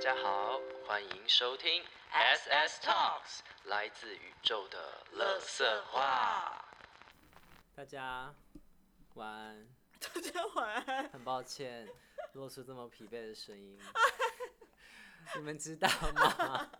[0.00, 6.64] 家好，欢迎收听 SS Talks，来自宇宙的乐色话。
[7.74, 8.34] 大家
[9.12, 9.68] 晚安，
[10.00, 11.10] 大家晚安。
[11.10, 11.86] 很抱歉
[12.32, 13.78] 露出这么疲惫的声音，
[15.36, 16.70] 你们知道吗？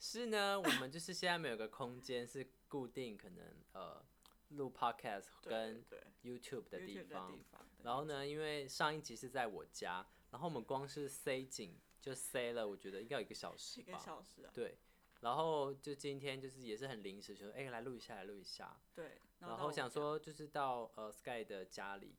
[0.00, 4.02] 是呢，我们就是现在没有个空间是固定，可能呃
[4.48, 5.84] 录 podcast 跟
[6.22, 7.38] YouTube 的地方。
[7.82, 13.84] 然后呢，因为上一集是在我家，然后我们光是塞紧就塞了，我觉得应该有一个小时吧。
[13.88, 14.50] 一个小时啊。
[14.54, 14.78] 对。
[15.20, 18.80] 然后就今天就是也是很临时，就说哎来录一下，来录一下。
[18.94, 19.20] 对。
[19.40, 22.16] 然后想说就是到呃 Sky 的家里，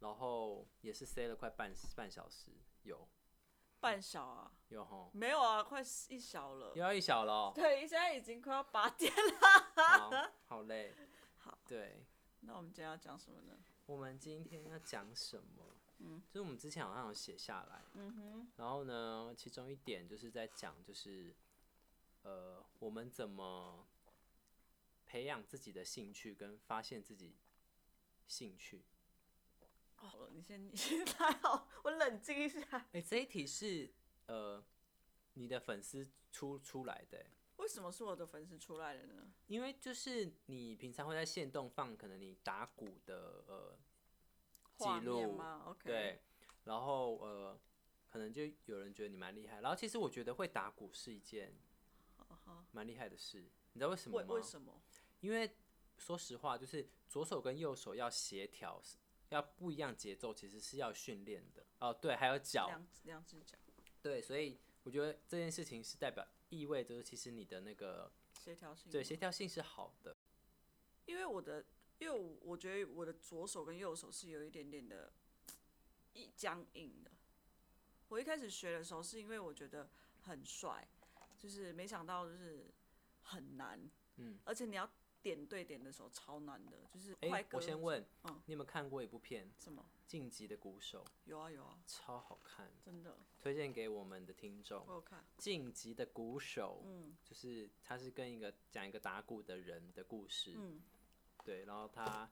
[0.00, 2.50] 然后也是塞了快半半小时
[2.82, 3.08] 有。
[3.80, 4.52] 半小啊？
[4.68, 5.10] 有哈？
[5.12, 6.68] 没有啊，快一小了。
[6.74, 7.52] 又要一小了。
[7.54, 10.32] 对，现在已经快要八点了。
[10.46, 10.94] 好累。
[11.38, 11.58] 好。
[11.66, 12.04] 对。
[12.40, 13.54] 那我们今天要讲什么呢？
[13.86, 15.71] 我们今天要讲什么？
[16.02, 17.82] 嗯，就是我们之前好像有写下来。
[17.94, 18.52] 嗯哼。
[18.56, 21.34] 然后呢，其中一点就是在讲，就是
[22.22, 23.86] 呃，我们怎么
[25.06, 27.36] 培养自己的兴趣，跟发现自己
[28.26, 28.84] 兴趣。
[29.98, 32.88] 哦，你先，你先还好， 我冷静一下。
[32.92, 33.92] 哎，这一题是
[34.26, 34.64] 呃，
[35.34, 37.24] 你的粉丝出出来的。
[37.58, 39.32] 为什么是我的粉丝出来的呢？
[39.46, 43.78] 因为就是你平常会在线动放可能你打鼓的呃
[44.78, 45.76] 记录吗？
[45.84, 46.20] 对，
[46.64, 47.58] 然后呃，
[48.10, 49.60] 可能就有人觉得你蛮厉害。
[49.60, 51.54] 然后其实我觉得会打鼓是一件
[52.72, 53.40] 蛮厉害的事，
[53.72, 54.34] 你知道为什么吗？
[54.34, 54.80] 为什么？
[55.20, 55.56] 因为
[55.98, 58.82] 说实话，就是左手跟右手要协调。
[59.28, 61.90] 要不一样节奏，其实是要训练的哦。
[61.90, 63.56] 对，还有脚，两两只脚。
[64.02, 70.14] 对，所以我觉得这件事情是代表意味着，其实你的那个协调性，对，协调性是好的。
[71.06, 71.64] 因为我的，
[72.02, 75.12] 因为我觉得我的左手跟右手是有一点点的，
[76.14, 77.10] 一僵硬的。
[78.08, 79.88] 我一开始学的时候，是因为我觉得
[80.20, 80.86] 很帅，
[81.38, 82.66] 就是没想到就是
[83.22, 83.80] 很难，
[84.16, 84.90] 嗯，而且你要。
[85.22, 87.58] 点对点的时候超难的，就是快歌。
[87.58, 89.48] 我先问，嗯，你有没有看过一部片？
[89.56, 89.86] 什么？
[90.04, 91.06] 晋级的鼓手。
[91.26, 91.78] 有啊有啊。
[91.86, 92.68] 超好看。
[92.84, 93.16] 真的。
[93.40, 94.84] 推荐给我们的听众。
[94.84, 95.24] 我有看。
[95.38, 100.82] 晋级的鼓手，嗯，就是他是跟一个讲一个打鼓的人的故事，嗯，
[101.44, 102.30] 对，然后他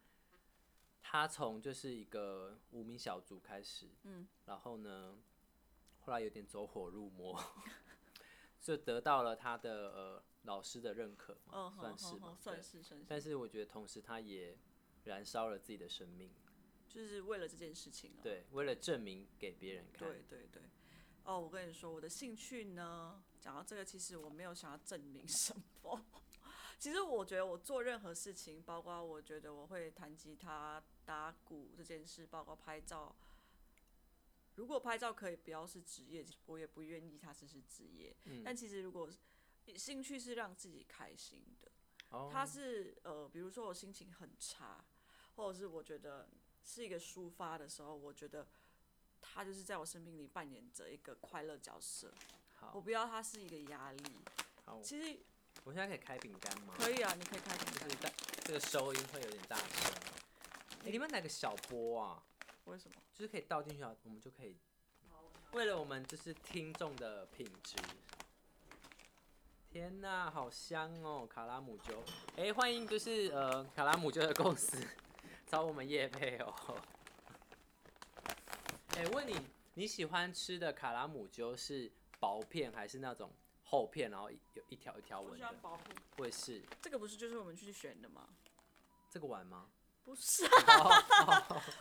[1.03, 5.19] 他从就是一个无名小卒开始，嗯，然后呢，
[6.01, 7.39] 后来有点走火入魔，
[8.61, 10.25] 就得到了他的呃。
[10.45, 11.37] 老师的认可，
[11.79, 13.05] 算是吧，算是算是。
[13.07, 14.57] 但是我觉得，同时他也
[15.05, 16.31] 燃烧了自己的生命，
[16.89, 18.13] 就是为了这件事情。
[18.23, 20.09] 对，为了证明给别人看。
[20.09, 20.63] 对对对。
[21.25, 26.07] 哦，我跟你说，我的兴趣呢，讲到这个，其实我没有想要证明什么。
[26.81, 33.15] 其实我觉得，我做任何事情，包括我觉得我会弹吉他、打鼓这件事，包括拍照。
[34.55, 38.17] 如果拍照可以不要是职业，我也不愿意它只是职业。
[38.25, 38.43] 嗯。
[38.43, 39.11] 但其实如果
[39.77, 41.71] 兴趣是让自己开心的，
[42.33, 44.83] 它是呃，比如说我心情很差，
[45.37, 46.31] 或者是我觉得
[46.65, 48.49] 是一个抒发的时候，我觉得
[49.21, 52.11] 它就是在我生命里扮演着一个快乐角色。
[52.55, 54.03] 好，我不要它是一个压力。
[54.65, 55.21] 好，其实
[55.65, 56.75] 我现在可以开饼干吗？
[56.77, 57.89] 可以啊，你可以开饼干。
[57.89, 59.93] 就是这个收音会有点大声。
[60.85, 62.23] 哎，你们哪个小波啊？
[62.65, 62.97] 为什么？
[63.15, 64.57] 就是可以倒进去啊，我们就可以。
[65.53, 67.77] 为了我们就是听众的品质。
[69.73, 71.25] 天呐，好香哦！
[71.27, 72.03] 卡拉姆酒，
[72.37, 74.77] 哎，欢迎就是呃卡拉姆酒的公司
[75.47, 76.53] 找我们夜配哦。
[78.97, 79.37] 哎，问你，
[79.75, 83.31] 你喜欢吃的卡拉姆酒是薄片还是那种
[83.71, 85.33] 厚片，然后有一条一条纹的？
[85.35, 85.97] 我喜欢薄片。
[86.17, 86.61] 我也是。
[86.83, 88.27] 这个不是就是我们去选的吗？
[89.09, 89.69] 这个碗吗？
[90.03, 90.43] 不是。
[90.45, 90.59] 我们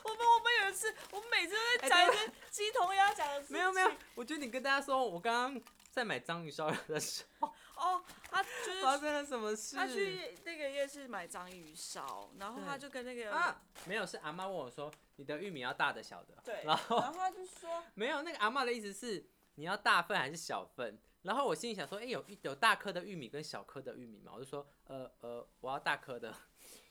[0.04, 3.58] 我们有一次，我们每次都在讲一些鸡同鸭讲的事情。
[3.58, 7.52] 没有没有，我觉得你跟大家说，我刚刚在买章鱼烧的时候。
[7.76, 9.76] 哦，他就是发生了什么事？
[9.76, 16.36] 他去那个夜市买章鱼烧，然后他就跟那个啊，没有，是阿妈问我说，你的玉米要大的小的？
[16.44, 19.25] 对，然后然后他就说没有，那个阿妈的意思是
[19.56, 21.00] 你要大份还是小份？
[21.24, 24.31] 然后我心里想说，哎，有有大颗的玉米跟小颗的玉米嘛？
[24.36, 26.33] 我就说，呃呃，我要大颗的。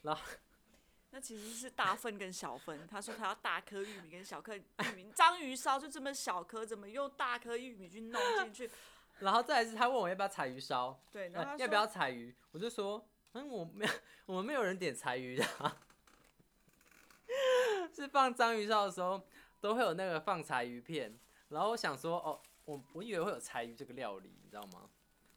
[0.02, 0.22] 然后
[1.10, 4.62] 那其实是大份跟小份，他说他要大颗玉米跟小颗玉
[4.94, 8.70] 米，章鱼烧就这么小颗，怎么用大颗玉米去弄进去？
[9.20, 13.92] 然后再来是他问我要不要彩鱼烧，对，要不要彩鱼，我就说，嗯，我没有，
[14.26, 15.44] 我们没有人点彩鱼的，
[17.92, 19.20] 是放章鱼烧的时候
[19.60, 24.90] 都会有那个放彩鱼片，然后我想说，哦，我我以为会有柴鱼这个料理，你知道吗？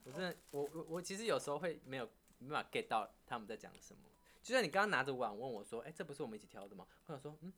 [0.04, 2.06] 我真的，我我我其实有时候会没有
[2.40, 4.02] 没办法 get 到他们在讲什么，
[4.44, 6.86] 就像你刚刚拿着碗问我说，哎，这不是我们一起挑的吗？
[7.06, 7.54] 我想说，嗯，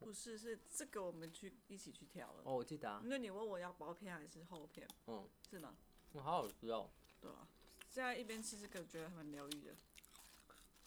[0.00, 2.42] 不是，是这个我们去一起去挑了。
[2.44, 4.88] 哦，我记得啊，那你问我要薄片还是厚片？
[5.06, 5.76] 嗯，是吗？
[6.12, 6.90] 我好好吃哦。
[7.20, 7.46] 对啊，
[7.88, 9.76] 现在一边吃这个，觉得蛮疗愈的。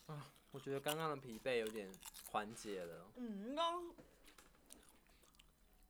[0.07, 1.87] 啊我觉得刚刚的疲惫有点
[2.31, 3.11] 缓解了。
[3.17, 3.93] 嗯，刚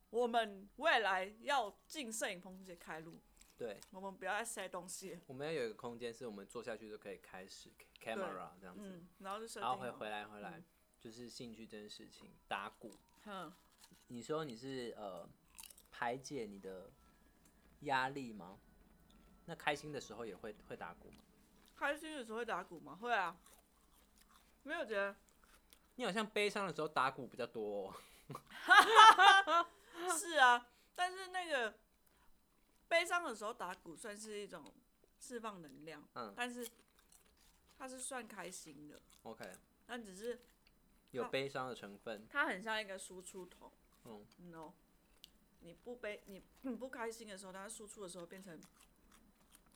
[0.09, 3.19] 我们未来要进摄影棚节开路，
[3.57, 5.19] 对，我们不要再塞东西了。
[5.27, 7.69] 我们要有一个空间，是我们坐下去就可以开始
[8.01, 9.75] camera 这样子，嗯，然后就设定好。
[9.75, 10.63] 然后回回来回来，
[11.00, 12.91] 就是兴趣这件事情，打鼓。
[13.25, 13.53] 嗯，
[14.07, 15.29] 你说你是呃
[15.91, 16.91] 排解你的
[17.81, 18.59] 压力吗？
[19.45, 21.23] 那开心的时候也会会打鼓吗？
[21.75, 22.95] 开心的时候会打鼓吗？
[22.95, 23.39] 会啊。
[24.63, 25.15] 没有觉得，
[25.95, 27.95] 你好像悲伤的时候打鼓比较多、哦。
[30.18, 31.78] 是啊，但是那个
[32.88, 34.74] 悲伤的时候打鼓算是一种
[35.19, 36.34] 释放能量，嗯。
[36.36, 36.68] 但是
[37.78, 39.46] 它是算开心的，OK，
[39.86, 40.40] 但只是
[41.12, 42.28] 有悲伤的成分。
[42.30, 43.72] 它很像一个输出筒
[44.06, 44.74] 嗯，，no，
[45.62, 48.60] 你不悲你你不开心的时候，它输出的时候变成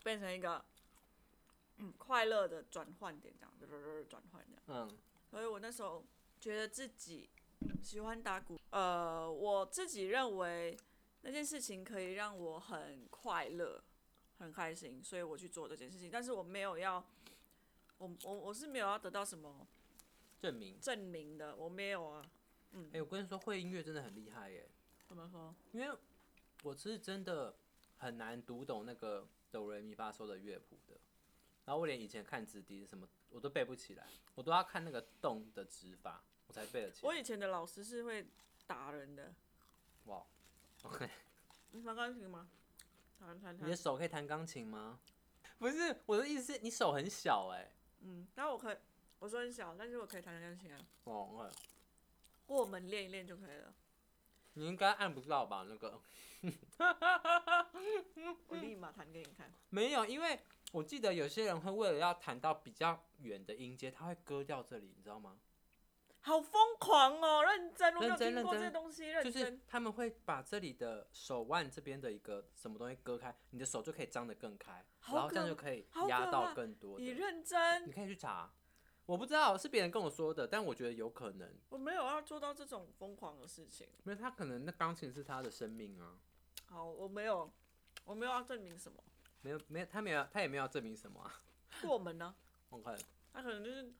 [0.04, 0.64] 变成一个
[1.78, 3.54] 嗯快乐的转换点，这样
[4.10, 4.88] 转换这样。
[4.88, 4.98] 嗯，
[5.30, 6.04] 所以我那时候
[6.40, 7.30] 觉得自己
[7.82, 10.78] 喜欢打鼓，呃，我自己认为
[11.22, 13.84] 那件事情可以让我很快乐、
[14.40, 16.10] 很开心，所以我去做这件事情。
[16.10, 17.04] 但是我没有要，
[17.98, 19.68] 我我我是没有要得到什么
[20.40, 20.80] 证明。
[20.80, 22.26] 证明的，我没有啊。
[22.72, 24.68] 嗯哎、我跟你说，会音乐真的很厉害耶，
[25.08, 25.54] 怎么说？
[25.72, 25.96] 因为
[26.64, 27.56] 我是真的
[27.98, 30.96] 很难读懂那个哆来咪发嗦的乐谱的。
[31.66, 36.24] 然后我连以前看直笛什么我都背不起来，我都要看那个动的指法，
[36.54, 37.00] 我才背得起。
[37.04, 38.28] 我以前的老师是会
[38.68, 39.34] 打人的。
[40.06, 40.24] 哇
[40.84, 41.10] ，OK，
[41.74, 42.48] 你弹钢琴吗？
[43.20, 43.76] 弹弹你的。
[43.76, 45.00] 手可以弹钢琴吗？
[45.58, 47.72] 不是，我的意思是你手很小哎。
[48.02, 48.78] 嗯，然后我可以，
[49.18, 51.50] 我说很小，但是我可以弹钢琴啊，哦，OK，
[52.46, 53.74] 过门练一练就可以了。
[54.54, 55.66] 你应该按不到吧？
[55.68, 56.00] 那个
[58.48, 59.52] 我立马弹给你看。
[59.72, 60.40] 没有，因为
[60.72, 65.40] 我记得有些人会为了要弹到比较远的音阶，他会割掉这里，你知道吗？
[66.26, 67.44] 好疯狂哦！
[67.44, 69.46] 认真，我没有认真听过这些东西，认就真。
[69.46, 76.98] 是他们会把这里的手腕这边的一个什么东西割开，你的手就可以张得更开，然后这样就可以压到更多。
[76.98, 78.50] 你认真你，可以去查，
[79.06, 83.90] 我不知道是别人跟我说的，但我觉得有可能，我没有要做到这种疯狂的事情。
[84.04, 86.18] 没有他可能那钢琴是他的生命啊，
[86.68, 87.52] 好，我没有，
[88.06, 89.04] 我没有要证明什么。
[89.42, 91.44] 没有没有他没有他也没有要证明什么啊。
[91.82, 92.34] 过门呢、
[92.72, 92.96] OK，
[93.34, 93.94] 他可能就是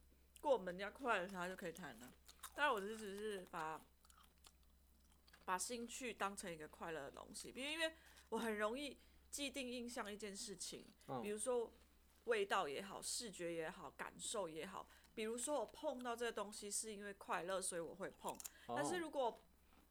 [0.44, 2.12] 过门要快了，他就可以弹了。
[2.54, 3.80] 但我只只是把
[5.46, 7.94] 把兴趣当成一个快乐的东西，因为因为
[8.28, 8.98] 我很容易
[9.32, 11.72] 既定印象一件事情，嗯比如说
[12.26, 14.86] 味道也好，视觉也好，感受也好。
[15.16, 18.38] 比如说我碰到这个东西是因为快乐，所以我会碰。
[18.68, 19.42] 但是哦如果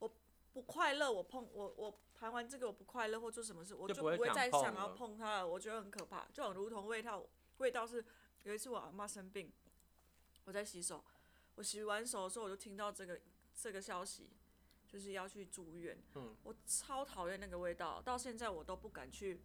[0.00, 0.14] 我
[0.52, 5.48] 不快乐，我碰我我谈完这个我不快乐或做什么事，我就就不会再想要碰它了。
[5.48, 7.24] 我觉得很可怕，就很如同味道，
[7.56, 8.04] 味道是
[8.42, 9.50] 有一次我阿妈生病，
[10.44, 11.04] 我在洗手，
[11.54, 13.20] 我洗完手的时候我就听到这个
[13.54, 14.30] 这个消息，
[14.88, 15.96] 就是要去住院。
[16.14, 19.40] 嗯，我超讨厌那个味道，到现在我都不敢去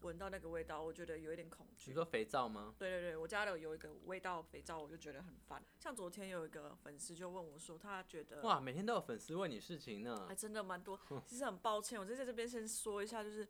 [0.00, 1.90] 闻到那个味道，我觉得有一点恐惧。
[1.90, 2.74] 你说肥皂吗？
[2.78, 5.64] 对对对，我家里有一个味道肥皂，我就觉得很烦。
[5.78, 10.98] 像昨天有一个粉丝就问我说，他觉得哇，每天都有粉丝问你事情呢还，真的蛮多。
[11.24, 13.46] 其实很抱歉，我就在这边先说一下，就是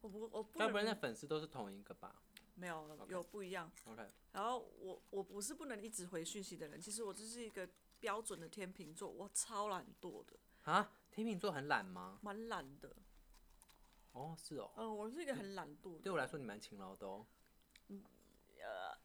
[0.00, 2.22] 我不我不该不然那粉丝都是同一个吧
[2.58, 3.70] 没有有不一样。
[3.86, 7.68] ？OK，然后我我不是不能一直回讯息的人，其实我就是一个
[8.00, 12.18] 标准的天秤座，我超懒惰的，啊，天秤座很懒吗？
[12.22, 12.94] 蛮懒的。
[14.12, 16.00] 哦，是哦，嗯，我是一个很懒惰的。
[16.00, 17.26] 对我来说你蛮勤劳的哦。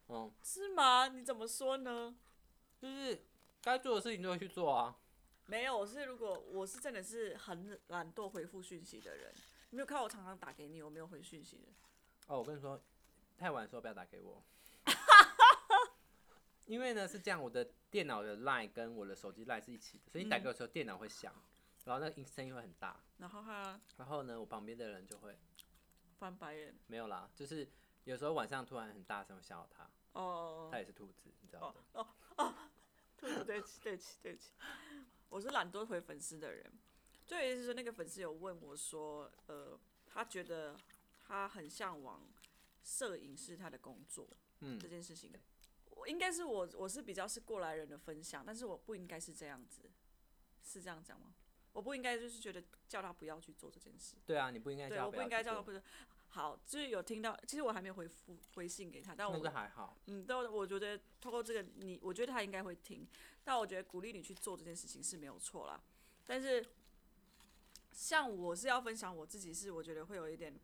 [0.08, 1.08] 嗯，是吗？
[1.08, 2.16] 你怎么说呢？
[2.80, 3.26] 就是
[3.62, 4.98] 该做的事情就会去做啊。
[5.46, 9.34] 没有，我是如果我是真的是很懒惰回复讯息的人，
[9.70, 11.68] 你没有看我常常打给你，我没有回讯息的。
[12.28, 12.82] 哦，我跟你说，
[13.38, 14.44] 太晚的时候不要打给我。
[16.66, 21.34] 因为呢是这样，我的电脑的 line 跟我的手机 line 是一起的，所以你打给我的时候电脑会响，
[21.84, 25.38] 然后那个音声音会很大，然后哈然后呢我旁边的人就会
[26.18, 26.74] 翻白眼。
[26.88, 27.68] 没有啦，就是
[28.06, 32.06] 有时候晚上突然很大声会吓到他，哦他也是兔子，你知道的。
[33.18, 34.52] 兔子，对不起，对不起，对不起，
[35.30, 36.72] 我是懒惰回粉丝的人。
[37.26, 40.76] 就也就是说，那个粉丝有问我说，呃，他觉得
[41.26, 42.22] 他很向往
[42.84, 44.28] 摄影是他的工作
[44.60, 45.32] 嗯这，件事情。
[45.92, 49.90] 我应该是我我是比较是过来人的分享，但是我不应该是这样子，
[50.64, 51.34] 是这样讲吗？
[51.72, 54.16] 我不应该就是觉得叫他不要去做这件事。
[54.26, 55.82] 对啊，你不应该对，叫我不应该叫他不是。
[56.30, 59.38] 好，就是有听到，其实我还没有回复回信给他，但我
[60.08, 63.08] 嗯，但我觉得通过这个你，我觉得他应该会听，
[63.44, 65.80] 但我觉得鼓励你去做这件事情是没有错啦。
[66.26, 66.66] 但是
[67.92, 70.60] 像我是要分享我自己是，我觉得会有一点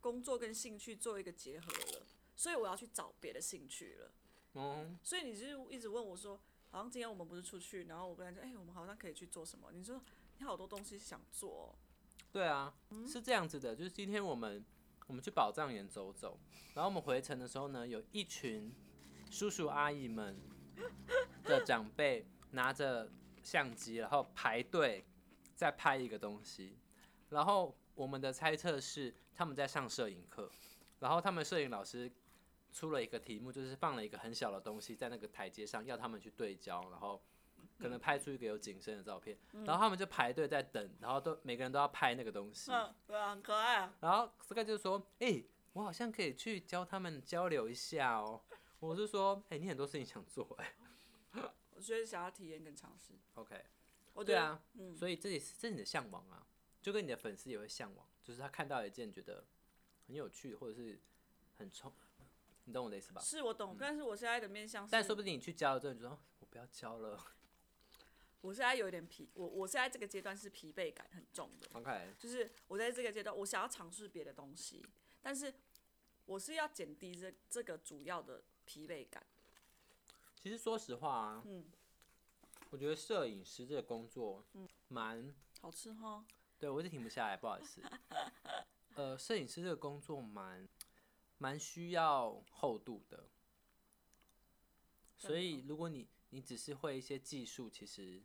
[0.00, 4.12] 工作跟兴趣做一个结合了，所以我要去找别的兴趣了。
[4.54, 6.40] 嗯，所以你就一直问我说，
[6.70, 9.70] 好像今天我们不是出去，然后我跟他说，哎、我们好像可以去做什么？
[9.72, 10.02] 你说
[10.38, 11.78] 你好多东西想做、哦，
[12.32, 12.74] 对啊，
[13.06, 14.64] 是这样子的，就是今天我们
[15.06, 16.38] 我们去宝藏园走走，
[16.74, 18.74] 然后我们回程的时候呢，有一群
[19.30, 20.36] 叔叔阿姨们
[21.44, 23.10] 的长辈拿着
[23.42, 25.04] 相机，然后排队
[25.54, 26.78] 在拍一个东西，
[27.28, 30.50] 然后我们的猜测是他们在上摄影课，
[31.00, 32.10] 然后他们摄影老师
[32.72, 37.22] 出了一个题目，就是放了一个很小的东西在那个台阶上，要他们去对焦，然后
[37.78, 43.94] 可能拍出一个有景深的照片，然后他们就排队在等，然后都每个人都要拍那个东西，嗯，对啊，很可爱啊。
[44.00, 48.40] 然后 Sky 就说：“哎、我好像可以去教他们交流一下哦。”
[48.80, 50.72] 我是说：“哎、你很多事情想做哎、
[51.74, 53.12] 我觉得想要体验跟尝试。
[53.34, 53.62] OK，
[54.14, 56.46] 我，对啊，嗯，所以这也是这是你的向往啊，
[56.82, 59.44] 就跟你的粉丝也会向往，就是他看到一件觉得
[60.06, 60.98] 很有趣或者是
[61.58, 61.92] 很冲，
[62.64, 63.20] 你懂我的意思吧？
[63.20, 67.22] 是我懂，但是我现在的面向但说不定你去教了之后，你就说哦我不要教了。
[68.42, 74.82] 我现在有点疲，我我现在这个阶段是疲惫感很重的，OK，就是我在这个阶段，我想要尝试别的东西，
[75.20, 75.52] 但是
[76.24, 79.22] 我是要减低这这个主要的疲惫感。
[80.40, 81.66] 其实说实话啊，嗯，
[82.70, 86.24] 我觉得摄影师这个工作嗯蛮好吃哈，
[86.60, 87.82] 对，我一直停不下来，不好意思。
[88.94, 90.68] 呃，摄影师这个工作蛮
[91.38, 93.24] 蛮需要厚度的，
[95.16, 98.20] 所以如果你你只是会一些技术，其实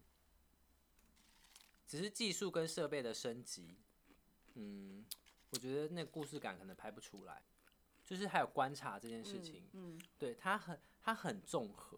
[1.88, 3.78] 只是技术跟设备的升级，
[4.56, 5.06] 嗯，
[5.52, 7.42] 我觉得那个故事感可能拍不出来。
[8.04, 11.98] 就是还有观察这件事情，嗯，对它很它很综合，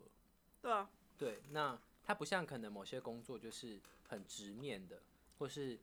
[0.62, 5.02] 对啊，对，那它不像可能某些工作就是很直面的，
[5.38, 5.78] 或是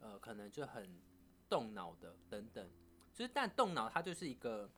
[0.00, 0.98] 呃可能就很
[1.48, 2.70] 动脑的等等，
[3.14, 4.70] 就是但动脑它就是一个，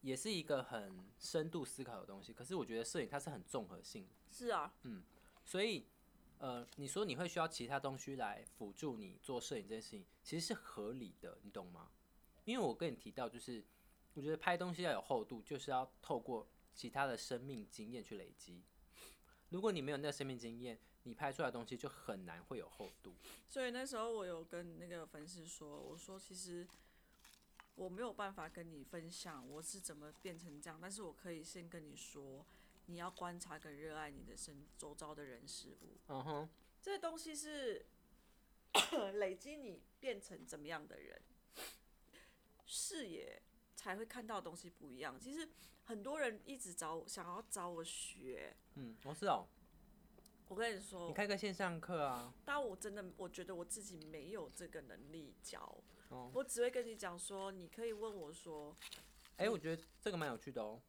[0.00, 2.32] 也是一个很深度思考的东西。
[2.32, 5.02] 可是我觉得摄影它是很综合性的，是啊，嗯
[5.44, 5.86] 所以
[6.38, 11.90] 呃你说你会需要其他东西来辅助你做摄影这件事情，其实是合理的，你懂吗？
[12.44, 13.64] 因为我跟你提到，就是
[14.14, 18.62] 我觉得拍东西要有厚度，就是要透过其他的生命经验去累积。
[19.52, 23.12] 如果你没有那个生命经验，你拍出来的东西就很难会有厚度。
[23.48, 26.66] 所以那时候我有跟那个粉丝说，我说其实
[27.74, 32.44] 我没有办法跟你分享我是怎么变成这样，但是我可以先跟你说，
[32.86, 36.48] 你要观察跟热爱你的身周遭的人事物，嗯哼，
[36.80, 37.84] 这东西是
[39.14, 41.20] 累积你变成怎么样的人，
[42.64, 43.42] 视野
[43.82, 45.18] 才会看到的东西不一样。
[45.18, 45.48] 其实
[45.84, 49.44] 很多人一直找我想要找我学，嗯，我是哦，
[50.46, 55.76] 我跟你说你，开个线上课啊，但我真的我觉得我自己没有这个能力教，
[56.10, 56.30] 哦。
[56.32, 58.76] 我只会跟你讲说，你可以问我说
[59.38, 60.80] 哎、我觉得这个蛮有趣的哦，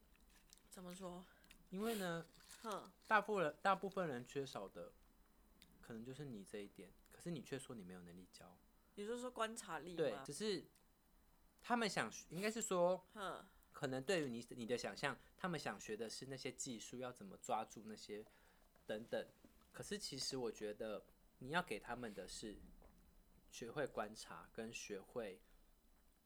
[0.70, 1.24] 怎么说，
[1.70, 2.24] 因为呢，
[2.62, 4.92] 哼，大部分人大部分人缺少的，
[5.82, 8.56] 可能就是你这一点，可是你却说你没有能力教。
[8.94, 10.32] 也就是说观察力对，吗只？
[10.32, 10.64] 是
[11.66, 13.42] 他们想，应该是说，嗯，
[13.72, 18.22] 可能对于你你的想象，他们想学的是那些技术，要怎么抓住那些
[18.86, 19.26] 等等。
[19.72, 21.02] 可是其实我觉得
[21.38, 22.54] 你要给他们的是
[23.50, 25.40] 学会观察，跟学会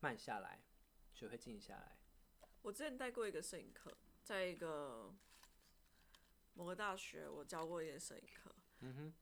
[0.01, 0.61] 慢下来，
[1.13, 1.97] 学会静下来。
[2.61, 5.15] 我之前带过一个摄影课，在一个
[6.53, 8.53] 某个大学，我教过一个摄影课。
[8.81, 9.13] 嗯哼，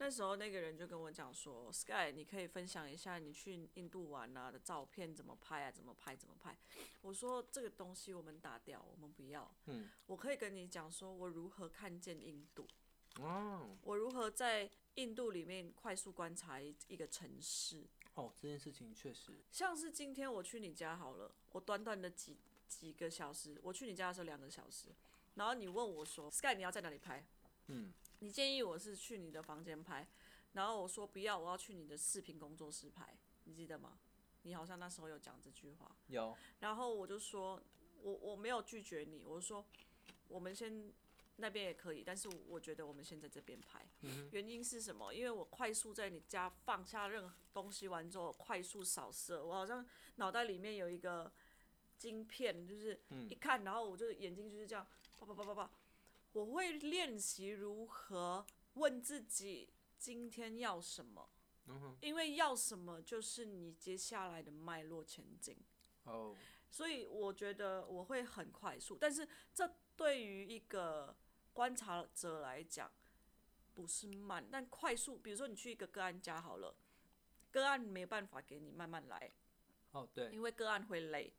[0.00, 6.56] 那时候那个人就跟我讲说，Sky，你可以分享一下你去印度玩啊的照片怎么拍啊，怎么拍怎么拍。
[7.02, 9.52] 我说这个东西我们打掉，我们不要。
[9.66, 12.66] 嗯，我可以跟你讲说，我如何看见印度，
[13.20, 17.84] 哦我如何在印度里面快速观察一一个城市。
[18.14, 22.36] 哦，这件事情确实，像是今天我去你家好了，我短短的几
[22.68, 24.88] 几个小时，我去你家的时候两个小时，
[25.34, 27.26] 然后你问我说，Sky 你要在哪里拍？
[27.68, 30.06] 嗯，你建议我是去你的房间拍，
[30.52, 33.98] 然后我说不要，我要去你的视频工作室拍，你记得吗？
[34.42, 37.60] 你好像那时候有讲这句话，有，然后我就说，
[38.02, 39.64] 我我没有拒绝你，我说
[40.28, 40.92] 我们先
[41.36, 43.86] 那边也可以，但是我觉得我们先在这边拍，
[44.30, 45.12] 原因是什么？
[45.12, 49.84] 因为我快速在你家放下任何东西完之后，快速扫射，我好像
[50.16, 51.30] 脑袋里面有一个
[51.98, 52.98] 晶片，就是
[53.28, 54.86] 一看，然后我就眼睛就是这样，
[55.18, 55.70] 啪啪啪啪啪，
[56.44, 59.68] 我会练习如何问自己
[59.98, 61.28] 今天要什么。
[62.00, 65.54] 因为要什么就是你接下来的脉络前进。
[66.04, 66.34] 哦，
[66.70, 71.14] 所以我觉得我会很快速，但是这对于一个
[71.52, 72.90] 观察者来讲
[73.74, 75.18] 不是慢，但快速。
[75.18, 76.74] 比如说你去一个个案家好了，
[77.50, 79.30] 个案没办法给你慢慢来，
[79.90, 81.34] 哦对，因为个案会累，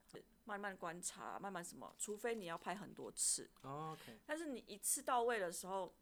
[0.49, 3.47] 慢慢观察，慢慢什么，除非你要拍很多次。
[3.61, 5.93] 哦 OK，但是你一次到位的时候，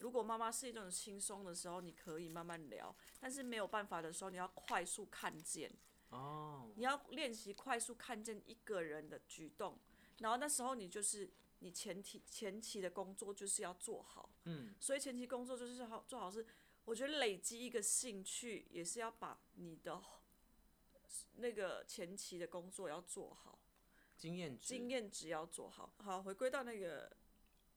[0.00, 5.72] 如果妈妈是一种轻松的时候，你可以慢慢聊；但是没有办法的时候，你要快速看见。
[6.10, 9.78] 哦，你要练习快速看见一个人的举动，
[10.18, 11.30] 然后那时候你就是
[11.60, 14.28] 你前提前期的工作就是要做好。
[14.44, 16.44] 嗯，所以前期工作就是好做好是，
[16.84, 20.02] 我觉得累积一个兴趣也是要把你的
[21.36, 23.58] 那个前期的工作要做好，
[24.22, 25.92] 经验值，经验值要做好。
[25.98, 27.10] 好，回归到那个，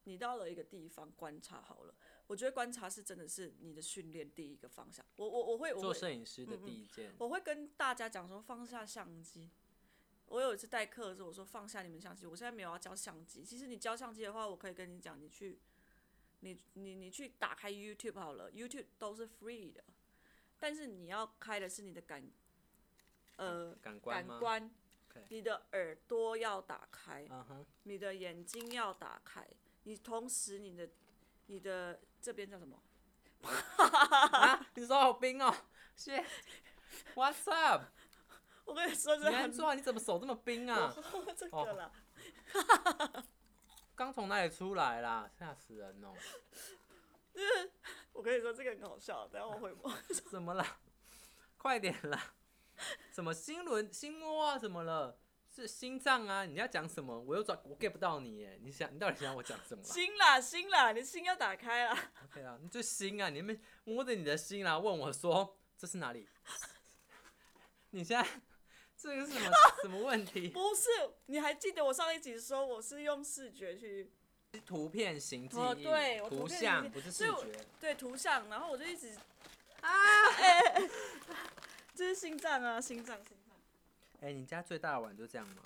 [0.04, 1.96] 你到了一个地方观察好了。
[2.28, 5.04] 我觉得观察是真的是你的训练第一个方向。
[5.16, 9.50] 我我我会我会做摄影师的第一件，我会跟大家讲说放下相机。
[10.28, 12.28] 我有一次代课的时候，我说放下你们相机。
[12.28, 13.44] 我现在没有要教相机。
[13.44, 15.60] 其实你教相机的话，我可以跟你讲，你去，
[16.42, 19.84] 你你你去打开 YouTube 好了，YouTube 都是 free 的，
[20.60, 22.30] 但是你要开的是你的感，
[23.38, 24.72] 呃，感官
[25.30, 27.28] 你的耳朵要打开，
[27.84, 29.48] 你的眼睛要打开，
[29.84, 30.90] 你同时你的
[31.48, 32.82] 你的这边叫什么？
[33.46, 35.54] 啊，你说好冰哦，
[35.96, 36.24] 谢
[37.14, 37.84] ，What's up？
[38.66, 39.76] 我跟你说，你这很安坐啊？
[39.76, 40.92] 你怎么手这么冰啊？
[41.38, 41.92] 这个啦。
[43.96, 45.30] 刚从哪里出来啦？
[45.38, 46.14] 吓死人哦！
[48.14, 49.92] 我跟你说，这个很好笑，等下我回播。
[50.32, 50.66] 怎么了？
[51.58, 52.34] 快点啦！
[53.14, 54.60] 什么心轮、心窝啊？
[54.60, 55.18] 什么了？
[55.56, 56.44] 是心脏啊？
[56.46, 57.18] 你要讲什么？
[57.18, 58.60] 我又找我 get 不到你耶！
[58.62, 62.12] 你想你到底想要我讲什么心啦，心啦，你心要打开啦。
[62.26, 66.28] ？OK 啊，你就心啊，你们摸着你的心啦，问我说这是哪里？
[67.92, 68.30] 你现在
[68.98, 69.52] 这个是什么
[69.82, 70.50] 什么问题？
[70.50, 70.90] 不是，
[71.28, 74.12] 你还记得我上一集说我是用视觉去
[74.66, 77.66] 图片型记忆，哦对我图像不是视觉。
[77.80, 79.16] 对图像，然后我就一直
[79.80, 79.90] 啊，
[81.96, 83.56] 这是心脏啊，心脏，心脏。
[84.22, 85.64] 哎、你家最大的碗就这样吗？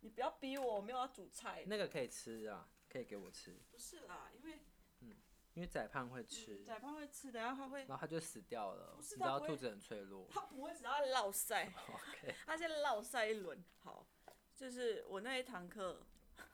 [0.00, 1.64] 你不要逼我，我没有要煮菜。
[1.66, 4.58] 那个可以吃啊，可以给我吃，不是啦，因为
[5.00, 5.16] 嗯
[5.54, 8.94] 因为仔胖会吃，仔胖会吃，等下他会然，后他就死掉了。
[8.96, 10.26] 不是你知道不会兔子很脆弱。
[10.32, 11.64] 他不会只要落塞。
[11.88, 14.06] OK， 他先绕赛一轮，好，
[14.54, 16.04] 就是我那一堂课，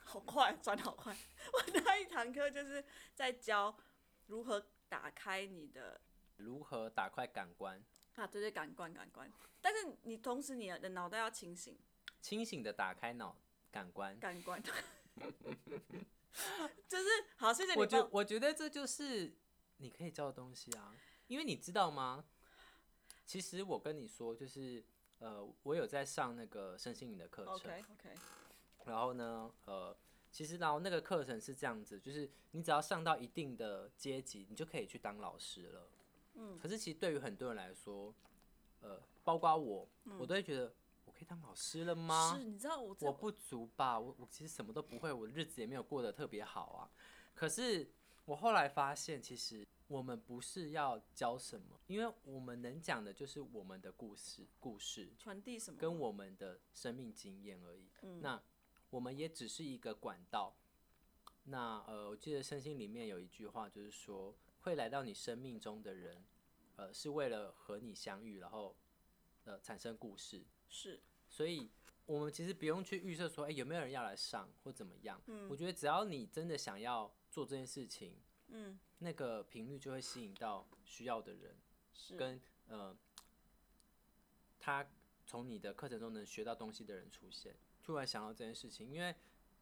[0.05, 1.17] 好快，转好快。
[1.53, 3.75] 我那一堂课就是在教
[4.27, 6.01] 如何打开你的
[6.37, 7.83] 如何打开感官？
[8.19, 9.31] 啊，对对，感官感官。
[9.61, 11.79] 但是你同时你的脑袋要清醒，
[12.21, 13.37] 清醒的打开脑
[13.71, 14.19] 感官。
[14.19, 14.73] 感官，就
[16.99, 18.09] 是好，谢谢你我觉。
[18.11, 19.33] 我觉得这就是
[19.77, 20.95] 你可以教的东西啊，
[21.29, 22.25] 因为你知道吗？
[23.25, 24.85] 其实我跟你说，就是
[25.19, 28.15] 呃，我有在上那个身心灵的课程 OK OK，
[28.85, 29.97] 然后呢，呃，
[30.33, 35.89] 其实然后那个课程是这样子，就是你只要上到一定的阶级，你就可以去当老师了。
[36.39, 36.59] 嗯。
[36.59, 38.15] 可是其实对于很多人来说，
[38.81, 40.73] 呃，包括我，我都会觉得
[41.05, 42.35] 我可以当老师了吗？
[42.35, 46.91] 是，你知道我我不足吧，我我其实什么都不会，我日子也没有过得特别好啊。
[47.35, 47.91] 可是
[48.25, 55.79] 我后来发现，其实我们不是要教什么，因为我们能讲的就是我们的故事，故事传递什么？
[55.79, 57.89] 跟我们的生命经验而已。
[58.21, 58.41] 那
[58.91, 60.55] 我们也只是一个管道。
[61.45, 66.25] 那呃，我记得身心里面有一句话，就是说会来到你生命中的人，
[66.77, 68.77] 呃，是为了和你相遇，然后
[69.45, 70.45] 呃产生故事。
[70.69, 71.71] 是所以
[72.07, 75.21] 我们其实不用去预设说，哎、有没有人要来上或怎么样。
[75.27, 78.17] 嗯我觉得只要你真的想要做这件事情，
[78.49, 81.57] 嗯，那个频率就会吸引到需要的人，
[81.93, 82.97] 是跟呃，
[84.59, 84.87] 他
[85.27, 87.55] 从你的课程中能学到东西的人出现。
[87.83, 89.15] 突然想到这件事情，因为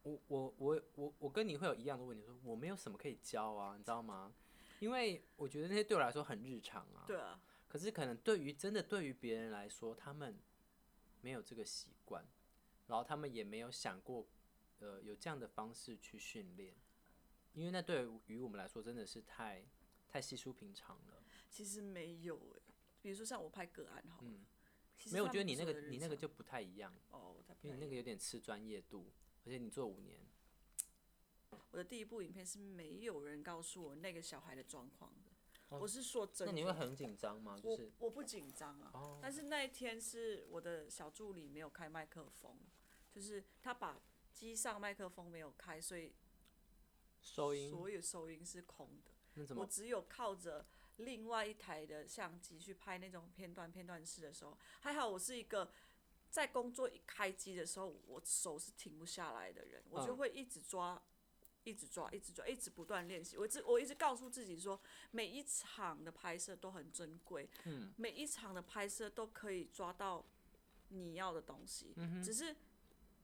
[0.03, 4.33] 我我我我我跟你会有一样的问题，说我没有什么可以教啊，你知道吗？
[4.81, 7.05] 因为我觉得那些对我来说很日常啊。
[7.07, 10.39] 对啊，可是可能对于真的对于别人来说，他们
[11.21, 12.25] 没有这个习惯，
[12.87, 14.27] 然后他们也没有想过，
[14.81, 16.75] 呃，有这样的方式去训练，
[17.55, 19.65] 因为那对于我们来说真的是太
[20.09, 21.23] 太稀疏平常了。
[21.51, 22.61] 其实没有哎、
[23.01, 24.45] 比如说像我拍个案好了，嗯
[25.11, 29.13] 没有，我觉得你那个你那个就不太一样，哦，你那个有点吃专业度，
[29.45, 30.19] 而且你做五年，
[31.71, 35.31] 我的第一部影片是没有人告诉我那个小孩的状况的，
[35.69, 36.53] 哦我是说真的。
[36.53, 37.59] 那你会很紧张吗？
[37.63, 42.57] 就我是我不紧张啊，哦但是那一天是我的小助理没有开麦克风，
[43.11, 44.01] 就是他把
[44.33, 46.15] 机上麦克风没有开，所以
[47.21, 49.55] 收音，所有收音是空的。
[49.55, 50.65] 我只有靠着
[50.97, 55.71] 另外一台的相机去拍那种片段片段式的时候，还好我是一个
[56.31, 61.03] 在工作一开机的时候，我手是停不下来的人，我就嗯会一直抓。
[61.67, 63.37] 一直抓，一直抓，一直不断练习。
[63.37, 70.25] 我一我一直告诉自己说，每一场的拍摄都很珍贵，嗯每一场的拍摄都可以抓到
[70.91, 72.55] 你要的东西，嗯只是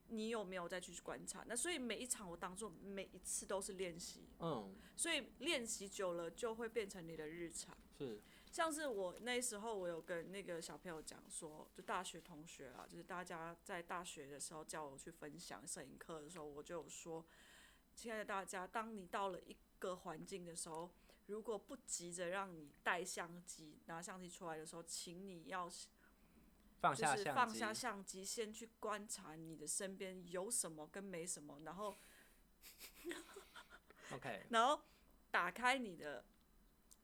[0.09, 1.45] 你有没有再去观察？
[1.47, 7.75] 那所以每一场我当做每一次都是练习，嗯，所以练习久了就会变成你的日常。
[7.97, 17.25] 是，像是我那时候，我有跟那个小朋友讲说，就大学同学啊，就是大家在大学的时候叫我去分享摄影课的时候，我就有说，
[17.95, 20.91] 亲爱的大家，当你到了一个环境的时候，
[21.27, 25.77] 如果不急着让你带相机、拿相机出来的时候，请你要就
[26.81, 31.97] 放下相是放下机，相机，先去观察你的身边有什么跟没什么，然后
[34.13, 34.83] OK，然后
[35.31, 36.25] 打开你的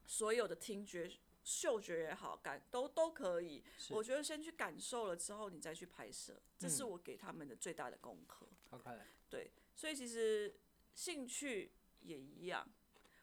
[0.04, 1.10] 所有的听觉、
[1.44, 3.62] 嗅觉也好，感都都可以。
[3.90, 8.48] 我觉得先去感受了之后，你再去拍摄，这是嗯我给他们的最大的功课。
[8.70, 8.90] OK，
[9.30, 10.54] 对，所以其实
[10.98, 12.68] 兴趣也一样，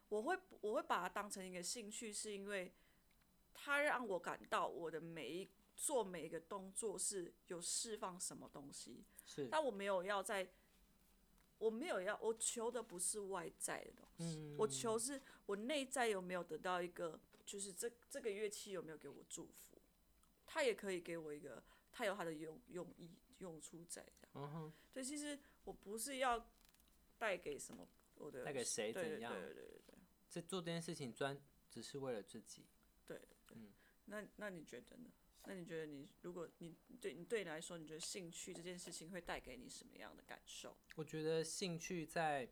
[0.08, 2.72] 我会我会把它当成一个兴趣，是因为
[3.54, 10.48] 它让我感到我的每一做每一个动作是有释放什么东西，是，但我没有要在，
[11.58, 19.82] 我没有要，我求的不是外在的东西，我求是我内在有没有得到一个，就是这这个乐器有没有给我祝福，
[20.48, 21.62] 它也可以给我一个，
[21.92, 24.32] 它有它的用用意用处在这样。
[24.36, 26.48] 嗯哼，对，其实我不是要
[27.26, 29.34] 带给什么我的带给谁怎样？
[29.34, 29.82] 对对对对。
[29.88, 29.96] 对。
[30.30, 31.36] 这做这件事情专
[31.72, 32.68] 只是为了自己，
[33.08, 33.20] 对，
[33.54, 33.74] 嗯。
[34.06, 35.10] 那那你觉得呢？
[35.48, 40.78] 那你觉得你如果你对你对你来说，你觉得兴趣这件事情会带给你什么样的感受？
[40.96, 42.48] 我觉得兴趣在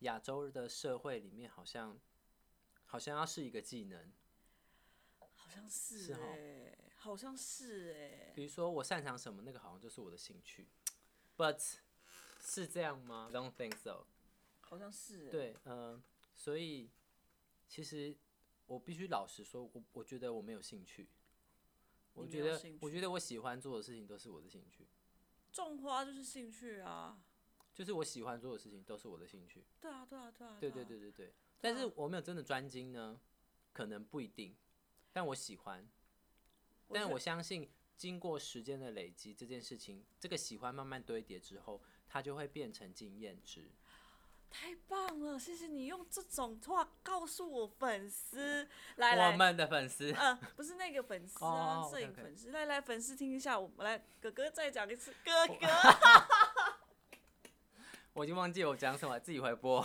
[0.00, 1.98] 亚洲的社会里面好像
[2.86, 4.12] 好像要是一个技能，
[5.18, 10.68] 好像是哎、好像是哎、比如说我擅长什么，那个好像就是我的兴趣
[11.36, 11.78] ，but
[12.48, 14.06] 是这样吗 don't think so。
[14.60, 15.30] 好像是、欸。
[15.30, 16.00] 对，嗯、
[16.32, 16.88] 所以
[17.66, 18.16] 其实
[18.66, 21.08] 我必须老实说，我我觉得我没有兴趣。
[22.14, 24.86] 我觉得我觉得我喜欢做的事情都是我的兴趣，
[25.52, 27.20] 种花就是兴趣啊。
[27.74, 29.62] 就是我喜欢做的事情都是我的兴趣。
[29.80, 30.56] 对啊，对啊，对啊。
[30.58, 33.20] 对啊对对对对，但是我没有真的专精呢，
[33.74, 34.56] 可能不一定，
[35.12, 35.86] 但我喜欢，
[36.88, 43.70] 但我相信经过时间的累积，这件事情，这个喜欢慢慢堆叠之后，它就会变成经验值。
[44.48, 48.66] 太棒了，谢谢你用这种话告诉我粉丝。
[48.94, 52.52] 来来，我们的粉丝，嗯、不是那个粉丝哦啊，哦摄影粉丝。
[52.52, 55.66] 来来，粉丝听一下，我们来，哥哥再讲一次，哥哥。
[58.14, 59.84] 我已经忘记我讲什么，自己回播。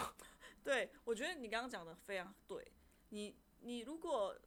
[0.63, 2.71] 对，我觉得你刚刚讲的非常对。
[3.09, 4.37] 你你如果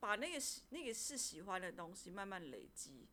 [0.00, 3.06] 把那个喜那个是喜欢的东西慢慢累积，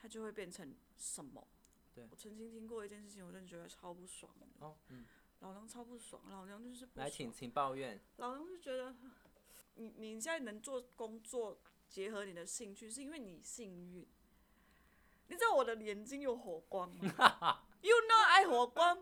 [0.00, 1.44] 它就会变成什么？
[1.94, 4.46] 对我曾经听过一件事情，我真的觉得超不爽的。
[4.64, 5.04] 哦，嗯，
[5.40, 7.32] 老娘超不爽，老娘就是不来，爽请。
[7.32, 8.00] 请抱怨。
[8.16, 8.94] 老娘就觉得，
[9.76, 14.06] 你你现在能做工作，结合你的兴趣，是因为你幸运。
[15.28, 17.62] 你知道我的眼睛有火光吗？
[17.82, 18.96] You know 爱火光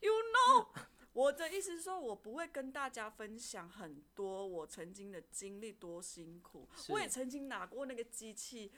[0.00, 0.68] ，You know。
[1.12, 6.68] 我的意思是说，我不会跟大家分享很多我曾经的经历多辛苦。
[6.88, 8.72] 我也曾经拿过那个机器，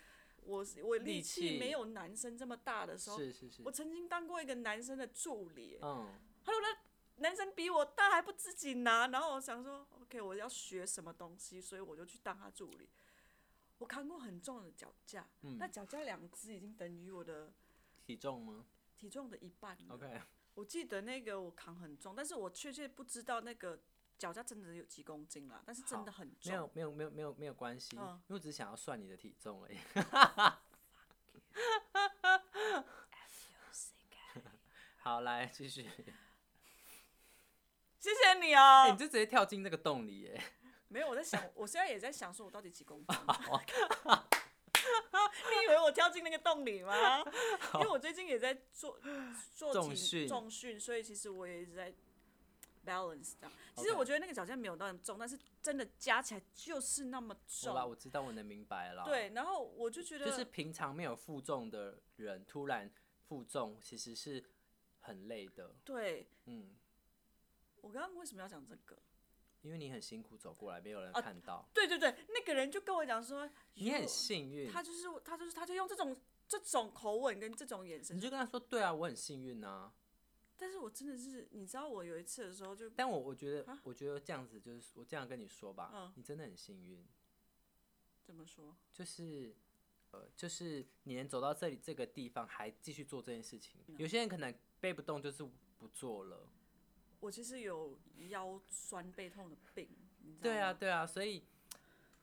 [0.45, 5.79] 我我力力气气没有男生这么大的时候，是是是我，曾经当过一个男生的助理。
[5.83, 6.07] 嗯，
[6.45, 12.89] 他说那男生比我大还不自己拿，然后我想说，OK，我要学什么东西，所以我就去当他助理。
[13.79, 17.53] 我扛过很重的脚架，嗯那脚架两只已经等于我的
[18.07, 18.65] 体重吗
[18.97, 19.95] 体重的一半了。
[19.95, 20.21] ？OK，
[20.55, 23.81] 我记得那个我扛很重，但是我确切不知道那个
[24.23, 26.53] 脚架真的有几公斤啦，但是真的很重。
[26.53, 29.79] 没有没有没有没有没有关系，嗯因为我只是想要算你的体重而已。
[34.99, 35.83] 好，来继续。
[37.99, 40.41] 谢谢你哎、哦、你就直接跳进那个洞里耶！
[40.87, 43.07] 没有，我在想， 我现在也在想，说我到底几公斤？
[45.51, 47.25] 你以为我跳进那个洞里吗？
[47.75, 49.01] 因为我最近也在做
[49.53, 51.93] 做体重训重训，所以其实我也一直在
[52.85, 53.53] balance 这样。
[53.77, 62.91] 其实我觉得那个脚架没有那么重，但是真的加起来就是那么重好啦，我知道，我能明白了。，对，然后我就觉得，就是平常没有负重的人突然
[63.27, 64.45] 负重，其实是
[65.01, 65.75] 很累的。
[65.85, 66.77] 对嗯，
[67.81, 68.99] 我刚刚为什么要讲这个？
[69.63, 74.69] 因为你很辛苦走过来，没有人啊看到，对对对，那个人就跟我讲说，你很幸运。
[74.69, 76.17] 他就是他就是他就用这种
[76.49, 79.93] 这种口吻跟这种眼神你，就跟他说，对啊，我很幸运啊。
[80.63, 87.05] 但是我真的是，你知道我有一次的时候就，但我我觉得啊，我觉得这样子就是我这样跟你说吧，嗯你真的很幸运，
[88.23, 88.77] 怎么说？
[88.93, 89.57] 就是
[90.13, 95.43] 呃，就是你能走到这里这个地方还继续做这件事情，嗯有些人可能背不动就是
[95.79, 96.49] 不做了。
[97.19, 97.99] 我其实有
[98.29, 99.89] 腰酸背痛的病，
[100.21, 101.43] 你知道对啊，对啊，所以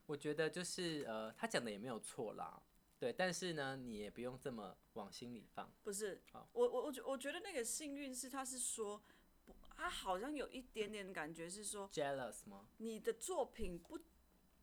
[0.06, 2.62] 我觉得就是呃，他讲的也没有错啦，
[2.99, 5.71] 对，但是呢，你也不用这么往心里放。
[5.83, 9.01] 不是好，我我我觉我觉得那个幸运是他是说，
[9.45, 12.67] 不他好像有一点点感觉是说，jealous 吗？
[12.77, 13.97] 你的作品不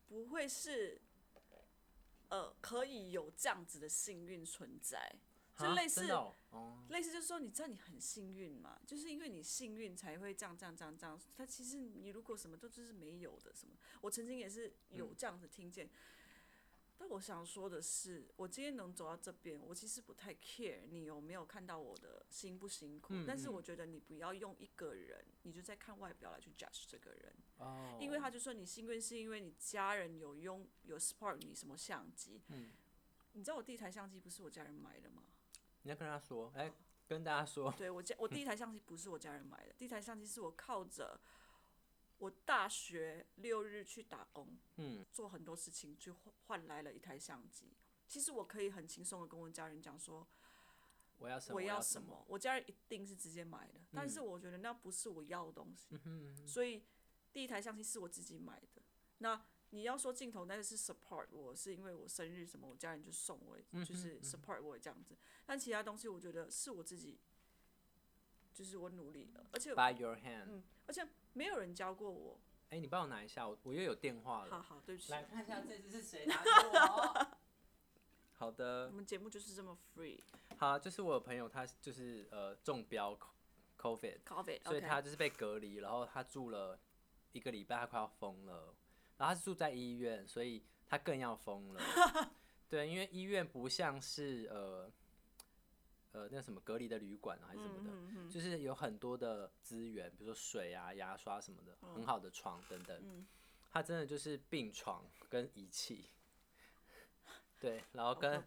[0.07, 1.01] 不会是，
[2.29, 5.15] 呃，可以有这样子的幸运存在，
[5.57, 11.19] 就啊类似哦哦类似就是说，你知道你很幸运嘛，就是因为你幸运才会这样这样这样这样。
[11.35, 15.89] 他其实你如果什么都就是没有的什么，我曾经也是有这样子听见。
[16.99, 27.35] 但我想说的是，我今天能走到这边，我其实不太 care 你有没有看到我的辛不辛苦，嗯嗯但是我觉得你不要用一个人，你就在看外表来去 judge 这个人。
[27.59, 32.71] 哦，因为他就说你幸运是因为你家人有用有 support 你什么相机，嗯
[33.33, 35.23] 你知道我第一台相机不是我家人买的吗？
[35.83, 36.73] 你要跟他说，哎、
[37.07, 41.19] 跟大家说，对我家我第一台相机不是我家人买的，第一台相机是我靠着
[42.19, 47.75] 我大学六日去打工，嗯，做很多事情去换换来了一台相机。
[48.07, 50.27] 其实我可以很轻松的跟我家人讲说
[51.17, 55.99] 我要什么，我要要什么，我家人一定是直接买的，但是我觉得那不是我要的东西，
[56.45, 56.83] 所以
[57.33, 58.81] 第一台相机是我自己买的。
[59.19, 65.17] 那你要说镜头，那是 support 我，是因为我生日什么，我家人就送我，就是 support 我这样子。
[65.45, 67.19] 但其他东西，我觉得是我自己，
[68.53, 70.45] 就是我努力的，而且 by your hand。
[70.47, 71.05] 嗯，而且
[71.37, 72.39] 没有人教过我。
[72.69, 74.49] 哎、你帮我拿一下，我我又有电话了。
[74.49, 77.27] 好好，对不起，来看一下这次是谁拿给我。
[78.33, 80.19] 好的我，们节目就是这么 free
[80.57, 83.17] 好，就是我有朋友，他就是呃中标
[83.79, 86.79] COVID，coffee，所以他就是被隔离，然后他住了
[87.31, 88.75] 一个礼拜，他快要疯了。
[89.17, 91.81] 然后他是住在医院，所以他更要疯了。
[92.67, 94.91] 对，因为医院不像是呃
[96.17, 103.25] 呃那什么隔离的旅馆啊，还是什么的，就是有很多的资源，比如说水啊、牙刷什么的，很好的床等等。
[103.71, 106.09] 他真的就是病床跟仪器。
[107.59, 108.43] 对，然后跟。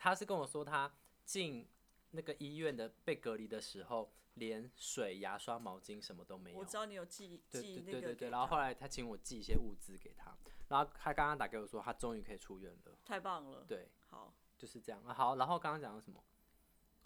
[0.00, 0.88] 他是跟我说，他
[1.24, 1.66] 进
[2.12, 6.64] 那个医院的被隔离的时候，连水、牙刷、毛巾什么都没有我。
[6.64, 10.32] 知道你有寄对寄那对对对然后后来他请我寄一些物资给他，
[10.68, 12.96] 然后他刚刚打给我说，他终于可以出院了。
[13.04, 13.64] 太棒了。
[13.66, 15.02] 对，好，就是这样。
[15.04, 16.22] 啊、好，然后刚刚讲的什么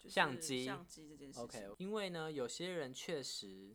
[0.03, 1.43] 就是相机相机这件事情。
[1.43, 3.73] ？OK，因为呢，有些人确实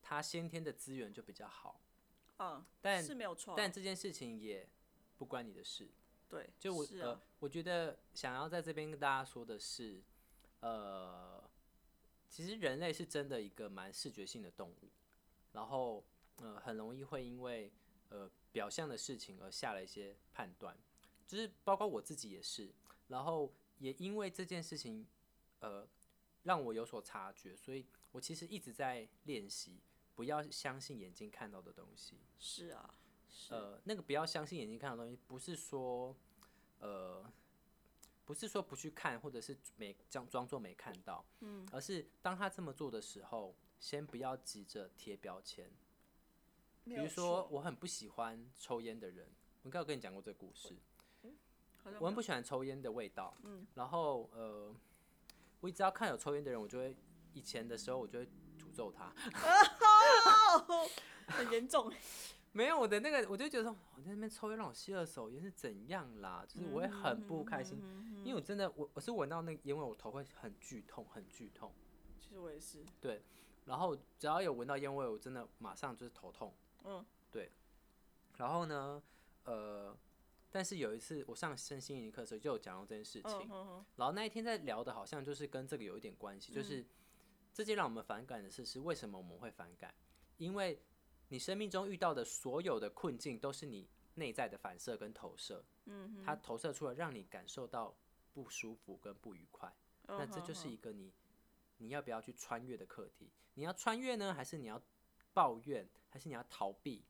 [0.00, 1.80] 他先天的资源就比较好，
[2.38, 3.56] 嗯，但是没有错啊。
[3.56, 4.68] 但这件事情也
[5.18, 5.90] 不关你的事。
[6.28, 10.02] 对，就我、呃，我觉得想要在这边跟大家说的是，
[10.60, 11.42] 呃，
[12.28, 14.90] 其实人类是真的一个蛮视觉性的动物，
[15.52, 16.04] 然后
[16.36, 17.72] 呃，很容易会因为
[18.08, 20.76] 呃表象的事情而下了一些判断，
[21.26, 22.72] 就是包括我自己也是，
[23.08, 25.06] 然后也因为这件事情，
[25.64, 25.88] 呃，
[26.42, 29.80] 让我有所察觉，所以我其实一直在练习，
[30.14, 32.18] 不要相信眼睛看到的东西。
[32.38, 32.94] 是啊，
[33.30, 36.14] 是呃，那个不要相信眼睛看到的东西，不是说，
[36.80, 37.24] 呃，
[38.26, 45.70] 不是说不去看，或者是没装装作没看到，嗯，而是当他这么做的时候，先不要急着贴标签。
[46.84, 49.26] 比如说，我很不喜欢抽烟的人，
[49.62, 50.76] 我应该有跟你讲过这个故事。
[51.98, 54.74] 我很不喜欢抽烟的味道，嗯，然后呃，
[55.64, 56.94] 我只要看有抽烟的人，我就会
[57.32, 58.26] 以前的时候我就会
[58.58, 59.10] 诅咒他，
[61.28, 61.90] 很严重。
[62.52, 66.44] 没有我的那个，我就觉得说，我在那边抽烟让我吸二手烟是怎样啦？
[66.46, 67.80] 就是我会很不开心，
[68.22, 71.72] 因为我真的我我是闻到那个烟味，我头会很剧痛，很剧痛。
[72.20, 73.22] 其实我也是，对
[73.64, 76.52] 然后只要有闻到烟味，我真的马上就是头痛。
[76.84, 77.50] 嗯，对。
[78.36, 79.02] 然后呢，
[79.44, 79.96] 呃，
[80.54, 83.48] 但是有一次我上身心灵课的时候就有讲到这件事情，
[83.96, 86.86] 然后那一天在聊的好像就是跟这个有一点关系，就是
[87.52, 89.92] 这件让我们反感的事是为什么我们会反感？
[90.36, 90.80] 因为
[91.26, 97.92] 你生命中遇到的所有的困境都是你内在的反射跟投射，嗯，它投射出来让你感受到
[98.32, 99.74] 不舒服跟不愉快，
[100.06, 101.12] 嗯那这就是一个你
[101.78, 103.28] 你要不要去穿越的课题？
[103.54, 104.80] 你要穿越呢，还是你要
[105.32, 107.04] 抱怨，还是你要逃避？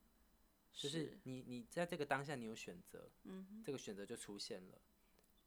[0.75, 4.81] 就是你你在这个当下你有选择，嗯，这个选择就出现了，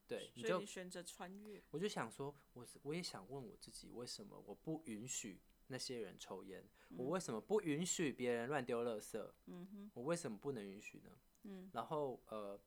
[0.08, 6.63] 对，你就你选择穿越，我就想说，我我也想问我自己，为什么我不允许那些人抽烟？
[6.96, 9.32] 我为什么不允许别人乱丢垃圾？
[9.48, 11.12] 嗯哼，我为什么不能允许呢？
[11.44, 12.60] 嗯，然后呃，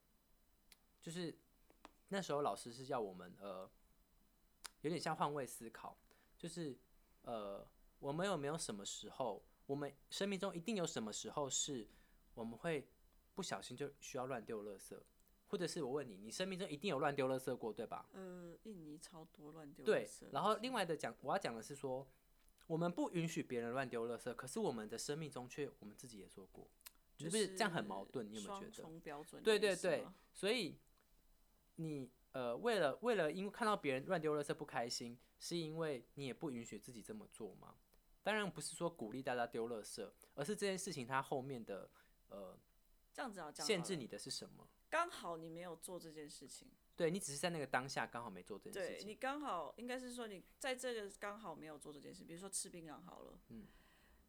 [1.00, 1.34] 就是
[2.08, 3.70] 那时候老师是要我们呃，
[4.82, 5.98] 有点像换位思考，
[6.36, 6.78] 就是
[7.22, 7.66] 呃，
[7.98, 11.88] 我们有没有什么时候，我们生命中一定有什么时候是
[12.40, 12.88] 我们会
[13.34, 14.98] 不小心就需要乱丢垃圾，
[15.48, 18.08] 或者是我问你，你生命中一定有乱丢垃圾过，对吧？
[18.14, 22.08] 呃，印尼超多乱丢垃对圾，然后另外的讲，我要讲的是说，
[22.66, 26.66] 我们不允许别人乱丢垃圾，可是我们的生命中却我们自己也做过，
[27.18, 28.26] 你就不是这样很矛盾？
[28.26, 28.70] 你有没有觉双得？
[28.70, 30.78] 重标准对对对，所以
[31.76, 37.74] 你呃，为了为了因为看到别人乱丢垃圾不开心，是因为你也不允许自己这么做吗？
[38.22, 41.90] 当然不是说鼓励大家丢垃圾，而是这件事情它后面的
[42.30, 42.58] 呃
[43.12, 44.66] 这样子啊，限制你的是什么？
[44.88, 48.98] 刚好你没有做这件事情，对你只是在那个当下刚好没做这件事情。
[48.98, 53.66] 对你刚好应该是说你在这个刚好没有做这件事，比如说吃槟榔好了，嗯，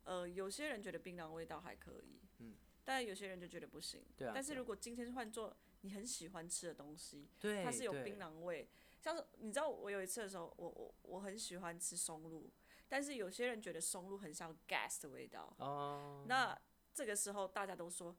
[0.04, 4.32] 呃，有些人觉得槟榔味道还可以，嗯，但有些人就觉得不行，对啊对啊。
[4.36, 12.52] 但是如果今天换做你很喜欢吃的东西，对，对它是有槟榔味，像是你知道我有一次的时候，我我我很喜欢吃松露，
[12.88, 16.56] 但是有些人觉得松露很像 gas 的味道，哦，那
[16.94, 18.16] 这个时候大家都说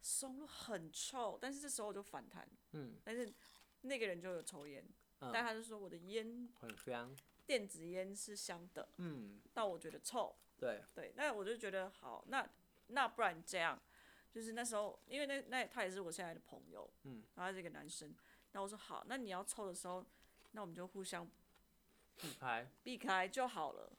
[0.00, 3.32] 松露很臭，但是这时候我就反弹，嗯但是
[3.82, 4.84] 那个人就有抽烟，
[5.20, 12.48] 嗯但他就说我的烟很香，电子烟是香的，嗯，但我觉得臭，对，对，那我就觉得好，那
[12.88, 13.80] 那不然这样，
[14.32, 18.14] 就是那时候因为那那他也是我现在的朋友，嗯，然后他是一个男生，
[18.52, 20.04] 那我说好，那你要抽的时候，
[20.52, 21.26] 那我们就互相
[22.16, 23.92] 避开，避开就好了。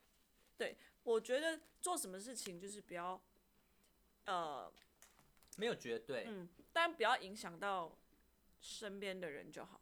[0.57, 3.21] 对，我觉得做什么事情就是不要，
[4.25, 4.71] 呃，
[5.57, 6.25] 没有绝对。
[6.27, 7.97] 嗯，但不要影响到
[8.59, 9.81] 身边的人就好。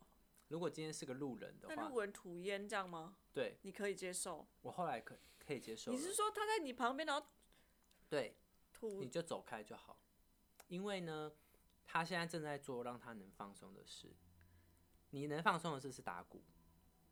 [0.50, 3.18] 如果今天是个路人的话，那如果人吐烟这样吗？
[3.34, 4.48] 对你可以接受？
[4.62, 5.98] 我后来可可以接受了。
[5.98, 7.26] 你是说他在你旁边然后
[8.08, 8.38] 对，
[8.72, 9.10] 吐你？
[9.10, 9.98] 就走开就好，
[10.68, 11.32] 因为呢，
[11.86, 14.14] 他现在正在做让他能放松的事。
[15.10, 16.44] 你能放松的事是打鼓，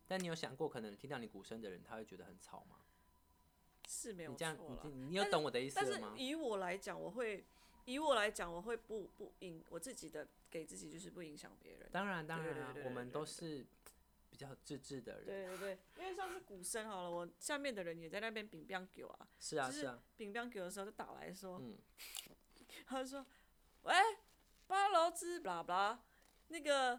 [0.06, 2.81] 但你有想过，可能听到你鼓声的人，他会觉得很吵吗？
[3.92, 6.14] 是没有你这样，错啦你有懂我的意思但是了吗？
[6.16, 7.44] 以我来讲，我会
[7.84, 11.88] 以我来讲，我会不不影我自己的给自己就是不影响别人。
[11.92, 13.66] 当然，当然啊对对对，对我们都是
[14.30, 15.24] 比较自制的人。
[15.26, 21.76] 对对对，因为上次鼓声好了，我下面的人也在那边饼饼给我啊， 是啊，就是是啊，饼饼给我的时候就打来说，嗯
[22.86, 23.26] 他就说，
[23.82, 23.94] 喂，
[24.66, 25.98] 八楼之 blah blah，
[26.48, 26.98] 那个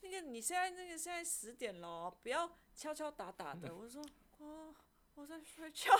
[0.00, 3.72] 那个你现在那个现在十点了哦，不要敲敲打打的。
[3.76, 4.04] 我说
[4.38, 4.74] 哦，
[5.18, 5.92] 我在睡觉。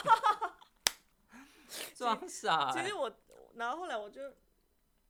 [1.95, 2.81] 装傻欸。
[2.81, 3.13] 其实我，
[3.55, 4.33] 然后后来我就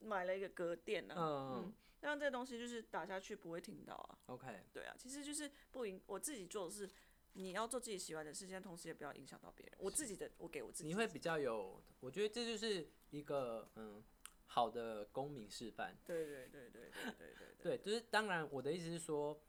[0.01, 4.19] 买了一个隔垫啊，嗯嗯，让这东西就是打下去不会听到啊。
[4.27, 6.89] ，OK，对啊，其实就是不影，我自己做的是，
[7.35, 9.77] 你要做自己喜欢的事情，但同时也不要影响到别人。
[9.79, 10.89] 我自己的，我给我自己。
[10.89, 14.03] 你会比较有，我觉得这就是一个嗯
[14.47, 15.97] 好的公民示范。
[16.05, 19.41] 对对对对对对对对，就是当然，我的意思是说，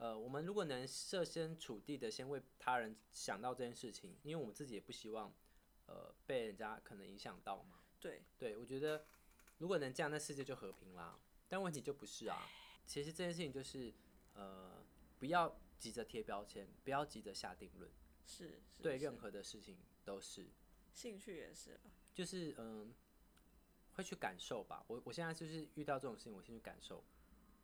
[0.00, 5.30] 呃，我们如果能设身处地的先为他人想到这件事情，因为我们自己也不希望，
[5.84, 7.80] 呃，被人家可能影响到嘛。
[8.00, 9.04] 对对，我觉得
[9.58, 11.20] 如果能这样，那世界就和平啦。
[11.50, 12.48] 但问题就不是啊。
[12.86, 13.92] 其实这件事情就是，
[14.32, 14.82] 呃，
[15.18, 17.90] 不要急着贴标签，不要急着下定论，
[18.24, 20.48] 是是是对任何的事情都是，
[20.94, 21.90] 兴趣也是吧。
[22.14, 22.90] 就是嗯、
[23.92, 24.82] 会去感受吧。
[24.88, 27.04] 我我现在就是遇到这种事情，我先去感受。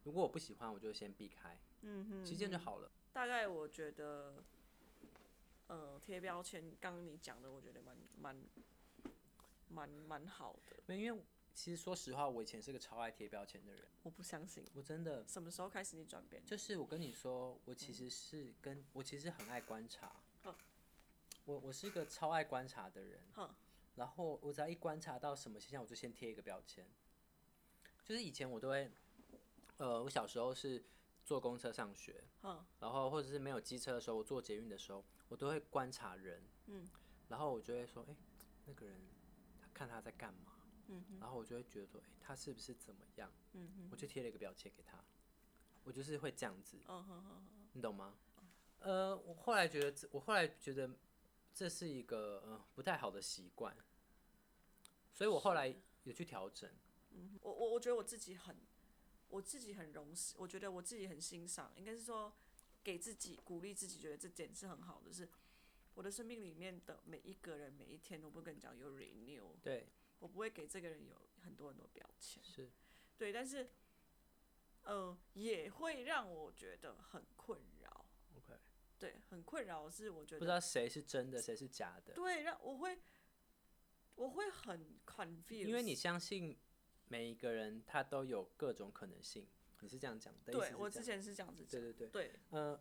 [0.04, 2.90] 如果我不喜欢，我就先避开，嗯哼其实这样就好了。
[3.12, 4.42] 大概我觉得，
[5.68, 8.36] 呃，贴标签，刚刚你讲的，我觉得蛮蛮
[9.68, 10.76] 蛮蛮好的。
[10.86, 11.22] 没因为
[11.54, 16.44] 其实说实话，我以前是个超爱贴标签的人，我不相信，我真的什么时候开始你转变？
[16.44, 20.54] 就是我跟你说，我其实是跟我其实很爱观察嗯，
[21.44, 23.48] 我我是一个超爱观察的人哼，
[23.94, 26.86] 然后我只要一观察到什么现象，我就先贴一个标签。
[28.04, 28.90] 就是以前我都会，
[29.78, 30.84] 呃，我小时候是
[31.26, 36.88] 坐公车上学，嗯，然后或者是没有机车的时候，我坐捷运的时候，我都会观察人，嗯，
[37.28, 38.14] 然后我就会说，哎、
[38.64, 38.96] 那个人，
[39.60, 40.52] 他看他在干嘛，
[40.86, 45.04] 嗯然后我就会觉得说，哎、他是不是怎么样，嗯，我就贴了一个标签给他，
[45.82, 48.14] 我就是会这样子，嗯哼哼哼，你懂吗？
[48.78, 50.88] 呃，我后来觉得，我后来觉得
[51.52, 53.76] 这是一个呃不太好的习惯，
[55.12, 56.70] 所以我后来有去调整。
[57.10, 58.54] 嗯，我我我觉得我自己很，
[59.28, 62.32] 我自己很荣幸，我觉得我自己很欣赏，应该是说
[62.82, 65.28] 给自己鼓励自己，觉得这点是很好的，是
[65.94, 72.70] 我的生命里面的每一个人每一天，我不会跟你讲有 renew，对，我不会给这个人有很多很多标签，是，
[73.16, 73.68] 对，但是，
[74.82, 78.06] 呃，也会让我觉得很困扰。
[78.36, 78.54] OK
[78.98, 82.98] 对，很困扰是我觉得不知，道谁是真的，谁是假的，对，让我会，
[84.14, 86.56] 我会很 confused，因为你相信
[87.08, 89.46] 每一个人他都有各种可能性，
[89.80, 90.52] 你是这样讲的？
[90.52, 92.80] 对是我之前是这样子讲，对对对，对，呃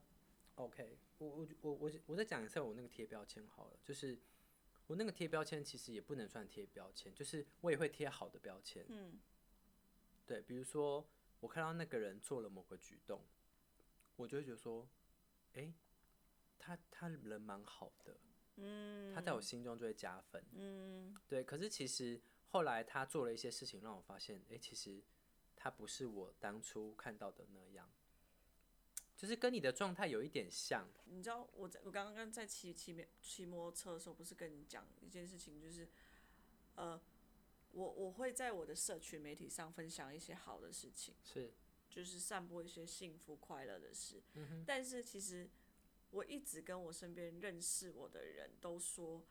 [0.56, 4.20] ，OK，我我我我我再讲一次我那个贴标签好了，就是
[4.88, 8.86] 我那个贴标签其实也不能算贴标签，就是我也会贴好的标签。
[8.90, 9.20] 嗯
[10.26, 11.08] 对，比如说
[11.40, 13.22] 我看到那个人做了某个举动，
[14.16, 14.90] 我就会觉得说，
[15.54, 15.74] 诶，
[16.58, 18.18] 他他人蛮好的，
[18.56, 20.44] 嗯他在我心中就会加分。
[20.54, 22.20] 嗯对，可是其实
[22.56, 25.04] 后来他做了一些事情，让我发现，诶，其实
[25.58, 27.92] 他不是我当初看到的那样，
[29.18, 30.88] 就是跟你的状态有一点像。
[31.08, 35.86] 你知道我在我刚刚在骑骑摩骑摩托车的时候，不是跟你讲一件事情，就是
[36.76, 36.98] 呃，
[37.72, 41.52] 我我会在我的社群媒体上分享一些好的事情，是，
[41.90, 44.24] 就是散播一些幸福快乐的事。
[44.36, 45.50] 嗯但是其实
[46.12, 49.22] 我一直跟我身边认识我的人都说，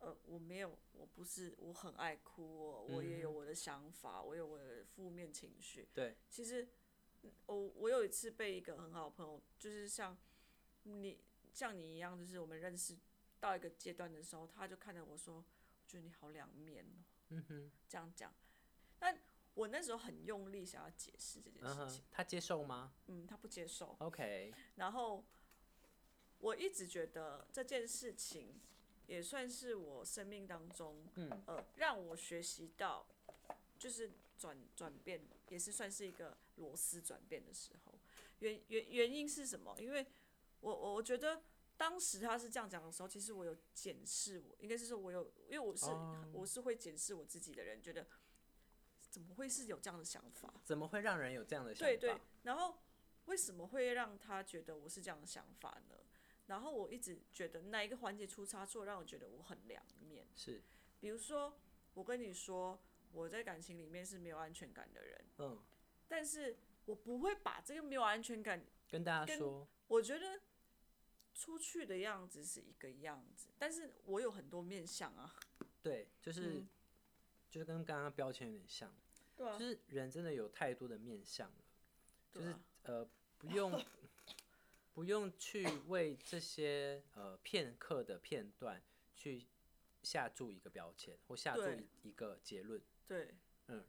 [0.00, 5.88] 呃，我没有，我不是，我很爱哭哦，我也有我的想法，我有我的负面情绪。
[5.92, 6.68] 对，其实
[7.22, 10.16] 嗯我我有一次被一个很好的朋友，就是像
[10.84, 11.18] 你
[11.52, 12.96] 像你一样，就是我们认识
[13.40, 15.44] 到一个阶段的时候，他就看着我说，我
[15.86, 18.32] 觉得你好两面哦，嗯哼，这样讲。
[19.00, 19.20] 但
[19.54, 23.96] 我那时候很用力想要解释这件嗯事情，哼，他接受吗嗯，他不接受。
[23.98, 25.24] ？OK，然后
[26.38, 28.60] 我一直觉得这件事情
[29.08, 33.06] 也算是我生命当中，嗯呃，让我学习到，
[33.78, 37.94] 就是转转变，也是算是一个螺丝转变的时候。
[38.40, 39.74] 原原原因是什么？
[39.80, 40.06] 因为
[40.60, 41.42] 我我我觉得
[41.78, 48.06] 当时他是这样讲的时候，其实我有检视我，应该是说我有，因为我是、哦我是会检视我自己的人，觉得
[49.08, 50.52] 怎么会是有这样的想法？
[50.64, 51.86] 怎么会让人有这样的想法？
[51.86, 52.78] 对对，然后
[53.24, 55.96] 为什么会让他觉得我是这样的想法呢？
[56.48, 60.26] 然后我一直觉得哪一个环节出差错，让我觉得我很两面。
[60.34, 60.60] 是，
[61.00, 61.58] 比如说，
[61.94, 62.78] 我跟你说，
[63.12, 65.58] 我在感情里面是没有安全感的人，嗯，
[66.06, 70.40] 但是我不会把这个没有安全感，跟大家说，我觉得
[71.32, 75.34] 出去的样子是一个样子，但是我有很多面相啊，
[75.82, 76.68] 对，就是、嗯。
[77.50, 78.94] 就是跟刚刚标签有点像，
[79.34, 79.58] 对啊。
[79.58, 81.64] 就，是人真的有太多的面相了，
[82.30, 82.60] 就是啊。
[82.82, 83.72] 呃，不用
[84.98, 88.82] 不用去为这些呃片刻的片段
[89.14, 89.46] 去
[90.02, 92.82] 下注一个标签或下注对一一个结论。
[93.06, 93.32] 对，
[93.68, 93.84] 嗯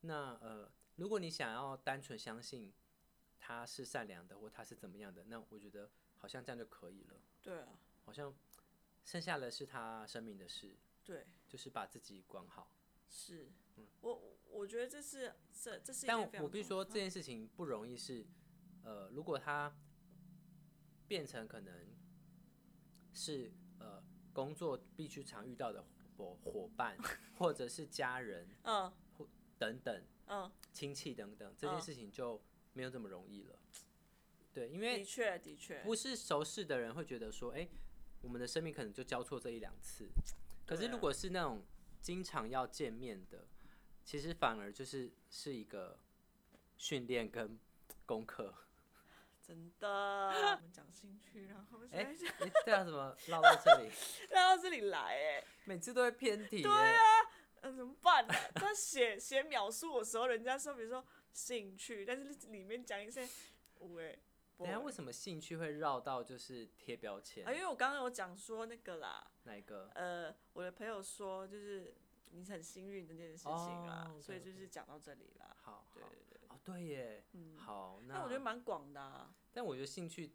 [0.00, 2.72] 那呃，如果你想要单纯相信
[3.38, 7.20] 他是善良的或他是怎么样的，那我觉得好像这样就可以了。
[7.40, 8.34] 对啊，好像
[9.04, 12.68] 剩下的是他生命的事，对，就是把自己管好。
[13.08, 13.48] 是，
[14.00, 18.26] 我我觉得这是这这是但件非常我必须重说这件事情不容易是，
[18.82, 19.72] 呃，如果他
[21.08, 21.74] 变成可能
[23.12, 24.00] 是呃
[24.32, 25.82] 工作必须常遇到的
[26.16, 26.96] 伙伙伴，
[27.38, 28.92] 或者是家人嗯
[29.58, 32.40] 等等嗯，亲戚等等，这件嗯事情就
[32.74, 33.58] 没有这么容易了。
[34.52, 37.66] 对，因为的确的确，不是熟识的人会觉得说，哎、
[38.20, 40.08] 我们的生命可能就交错这一两次。
[40.66, 41.64] 可是如果是那种
[42.00, 43.46] 经常要见面的，
[44.04, 45.98] 其实反而就是是一个
[46.76, 47.58] 训练跟
[48.04, 48.54] 功课。
[49.48, 49.88] 真的，
[50.60, 53.90] 我们讲兴趣，然后现哎、在讲哎这样怎么绕到这里？
[54.28, 57.02] 绕到这里来，哎，每次都会偏题、对哎啊，
[57.62, 63.26] 呃，怎么办呢、他写写描述的时候，人家说，比如说兴趣，但是里面讲一些，
[63.78, 64.18] 喂，
[64.58, 67.42] 不等下为什么兴趣会绕到就是贴标签？
[67.46, 69.90] 啊，因为我刚刚有讲说那个啦，哪一个？
[69.94, 71.94] 呃，我的朋友说就是
[72.32, 75.56] 你很幸运这件事情啦，哦所以就是讲到这里啦。
[75.62, 76.27] 好，对好对
[76.72, 79.34] 对，耶，嗯，好，那但我觉得蛮广的啊。
[79.52, 80.32] 但我觉得兴趣，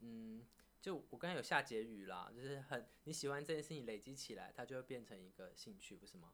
[0.00, 0.46] 嗯，
[0.80, 6.32] 就我刚才有下结语啦，就是很你喜欢这件事情累积起来，它就会变成一个兴趣，不是吗？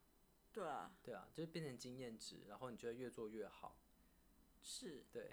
[0.52, 3.76] 对啊，对啊，就是变成经验值，然后你就会越做越好。
[4.60, 5.30] 是对，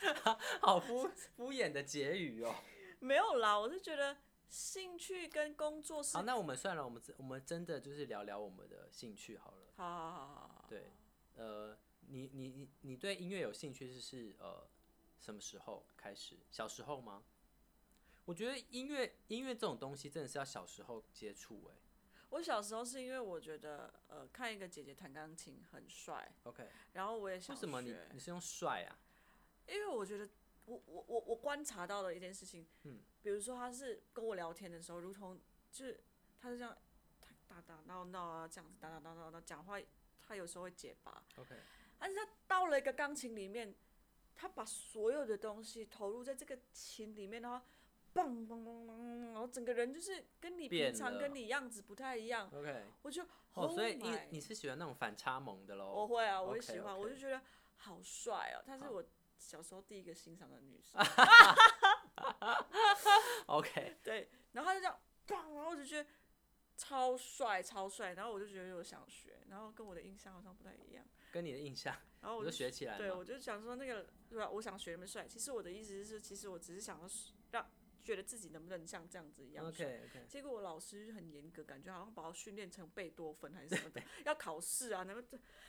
[0.62, 2.54] 好敷敷衍的结语哦。
[3.00, 4.16] 没有啦，我是觉得
[4.48, 9.72] 兴趣跟工作是好，那我们算了，我们真我们真的就是聊聊我们的兴趣好了。
[9.76, 10.92] 好好好，对，
[11.34, 11.76] 呃，
[12.08, 14.66] 你你你你对音乐有兴趣是是呃
[15.20, 16.36] 什么时候开始？
[16.50, 17.22] 小时候吗？
[18.24, 21.74] 我觉得音乐音乐这种东西真的是要小时候接触哎、
[22.30, 28.98] 我小时候是因为我觉得呃看一个姐姐弹钢琴很帅，OK，然后我也想为什么你你是用帅啊？
[29.68, 30.28] 因为我觉得
[30.64, 35.40] 我我我我观察到的一件事情，嗯，比如说他是跟我聊天的时候，如同
[35.70, 36.00] 就是
[36.40, 36.76] 他是这样
[37.46, 39.80] 打打闹闹啊，这样子打打闹闹闹讲话，
[40.26, 41.54] 他有时候会结巴，OK，
[41.98, 43.74] 但是他到了一个钢琴里面，
[44.34, 47.62] 他把所有的东西投入在这个琴里面的话。
[48.14, 53.22] 嘣嘣嘣嘣，然后整个人就是跟你平常跟你样子不太一样，OK，我就
[53.52, 55.92] 哦，所以 Oh 你你是喜欢那种反差萌的喽？
[55.92, 57.42] 我会啊，我会 OK，喜欢我就觉得
[57.76, 59.04] 好帅哦、他是我
[59.36, 60.98] 小时候第一个欣赏的女生。
[63.48, 66.08] OK， 对，然后他就这样，砰，然后我就觉得
[66.78, 71.04] 超帅超帅，然后我就觉得我想学，然后跟我的印象好像不太一样。
[71.36, 72.96] 跟你的印象， 然后我就学起来。
[72.96, 74.48] 对，我就想说那个，对吧？
[74.48, 75.28] 我想学那么帅。
[75.28, 77.08] 其实我的意思是，其实我只是想要
[77.50, 77.70] 让
[78.02, 79.84] 觉得自己能不能像这样子一样帅。
[79.84, 80.26] OK OK。
[80.26, 85.22] 结果我老师很严格，感觉好像把我训练成贝多芬还是什么的， 要考试啊，那个，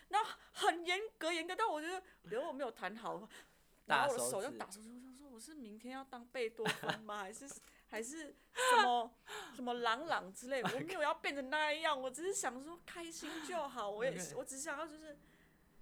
[0.08, 3.28] 那很严格，严格到我觉得，如果我没有弹好，
[3.88, 7.20] 然后我的手就打手指，我想说我是明天要当贝多芬吗？
[7.20, 7.46] 还是
[7.88, 9.14] 还是什么
[9.56, 10.64] 什么朗朗之类？
[10.64, 13.92] 我没有要变成那样，我只是想说开心就好。
[13.92, 15.18] 我也我只想要就是。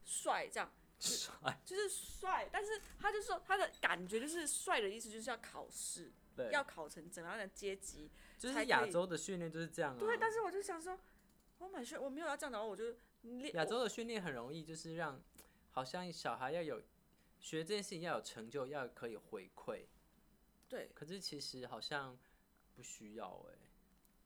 [0.05, 6.11] 帅这样， 帅就是帅，但是他就说他的感觉就是帅的意思就是要考试，
[6.51, 9.99] 要考成怎样的阶级，就是亚洲的训练就是这样啊。
[9.99, 10.97] 对，但是我就想说，
[11.57, 12.95] 我蛮训，我没有要这样的话，我就
[13.53, 15.21] 亚洲的训练很容易，就是让
[15.71, 16.81] 好像小孩要有
[17.39, 19.85] 学这件事情要有成就，要可以回馈。
[20.69, 22.17] 对，可是其实好像
[22.75, 23.57] 不需要哎。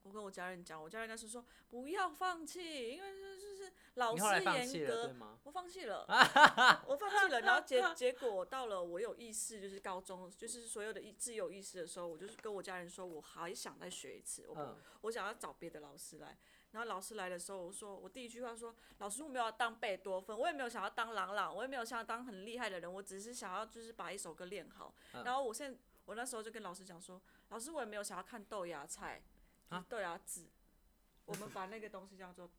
[0.03, 3.58] 我跟我家人讲，我家人那时说不要放弃，因为就是
[3.95, 5.15] 老师严格。
[5.43, 6.05] 我放弃了，
[6.87, 7.41] 我放弃了。
[7.41, 16.37] 然后结 结果到了我有意识，就是高中，就是所有的意自有意识的时候，我就是跟我家人说，我还想再学一次，我我想要找别的老师来。
[16.71, 24.93] 然后老师来的时候，我说我第一句话说，老师我没有要当贝多芬，我也没有想要当朗朗，我也没有想要当很厉害的人，我只是想要就是把一首歌练好。
[25.23, 29.23] 然后我现我那时候就跟老师讲说，老师我也没有想要看豆芽菜。
[29.69, 30.47] 啊，豆芽籽，
[31.25, 32.49] 我们把那个东西叫做，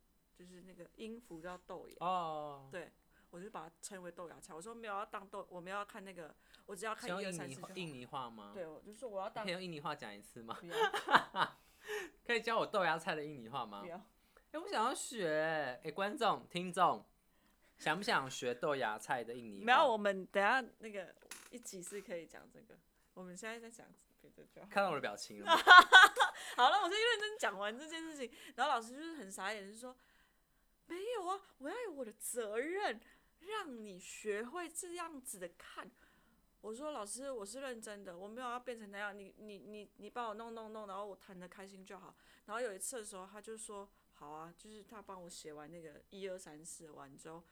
[0.41, 1.97] 就是那个音符叫豆芽。
[2.01, 2.67] 哦。
[2.73, 2.91] 对，
[3.29, 4.55] 我就把它称为豆芽菜。
[4.55, 6.35] 我说没有要当豆，我们要看那个，
[6.65, 7.61] 我只要看一二三四。
[7.75, 8.53] 印尼话吗？
[8.55, 9.45] 对，我就说我要 当。
[9.45, 10.59] 可以用印尼话讲一次吗？
[12.27, 13.81] 可以教我豆芽菜的印尼话吗？
[13.83, 13.97] 不要。
[14.53, 15.79] 哎，我想要学。
[15.85, 17.05] 哎，观众、听众，
[17.77, 19.63] 想不想学豆芽菜的印尼？
[19.63, 21.15] 没有，我们等下那个
[21.51, 22.79] 一起是可以讲这个。
[23.13, 23.87] 我们现在在讲。
[24.69, 25.51] 看到我的表情了。
[26.57, 29.97] 好了，我就认真讲完这件事情，然后老师就是很傻眼，就是说
[30.91, 33.01] ：“没有啊，我要有我的责任，
[33.39, 35.89] 让你学会这样子的看。”
[36.61, 39.17] 我说：“老师，我是认真的，我没有要变成那样。
[39.17, 42.15] 你你你你帮我弄弄弄，然后我弹的开心就好。”
[42.47, 47.43] 然后有一次的时候，他就说：“好啊，就是他帮我写完那个一二三四完之后，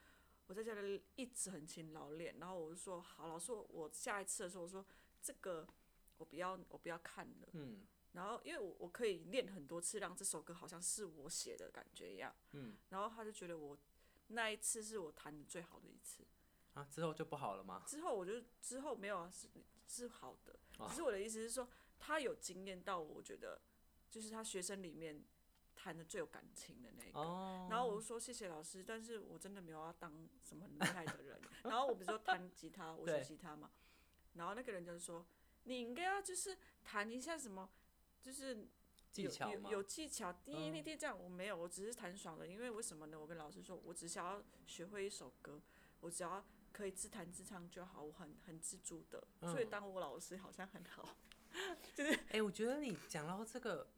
[0.49, 2.35] 我在家里一直很勤劳练。
[2.41, 4.85] 然后我就说：好，老师，我下一次的时候，我说
[5.23, 5.67] 这个。”
[6.19, 7.49] 我不要，我不要看了。
[7.53, 7.87] 嗯。
[8.19, 12.35] 然后，因为我我可以练很多次，让这首歌好像是我写的感觉一样。
[12.51, 12.77] 嗯。
[12.89, 13.79] 然后他就觉得我
[14.27, 16.25] 那一次是我弹的最好的一次。
[16.75, 17.85] 啊，之后就不好了吗？
[17.87, 19.49] 之后我就之后没有啊，是
[19.87, 20.59] 是好的。
[20.89, 21.69] 只是我的意思是说，
[22.01, 23.61] 他有经验到，我觉得
[24.11, 25.25] 就是他学生里面
[25.77, 27.21] 弹的最有感情的那个。
[27.21, 27.69] 哦。
[27.71, 31.41] 然后我就说谢谢老师，但是我真的没有要当什么很厉害的人。
[31.63, 33.71] 然后我比如说弹吉他，我学吉他嘛。
[34.35, 35.25] 然后那个人就是说。
[35.65, 37.69] 你应该要就是弹一下什么，
[38.23, 38.67] 就是
[39.13, 42.47] 技巧有有技巧，第一那天这样我没有，我只是弹爽了。
[42.47, 43.19] 因为为什么呢？
[43.19, 45.61] 我跟老师说，我只想要学会一首歌，
[46.01, 49.27] 我只要可以自弹自唱就好，我很很自主的。
[49.41, 51.17] 所以当我老师好像很好，
[51.95, 52.13] 就是。
[52.31, 53.89] 哎，我觉得你讲到这个，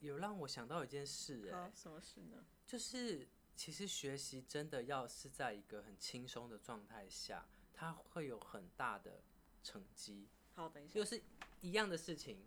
[0.00, 2.44] 有让我想到一件事，哎，什么事呢？
[2.66, 9.22] 就是其实学习真的要是在一个很轻松的状态下，它会有很大的
[9.62, 10.28] 成绩。
[10.54, 11.22] 好，等一下，就是
[11.60, 12.46] 一样的事情，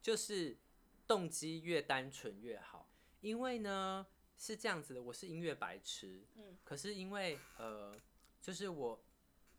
[0.00, 0.56] 就是
[1.06, 2.88] 动机越单纯越好。
[3.20, 7.94] 因为呢是这样子的，我是音乐白痴，嗯，可是因为呃，
[8.40, 9.02] 就是我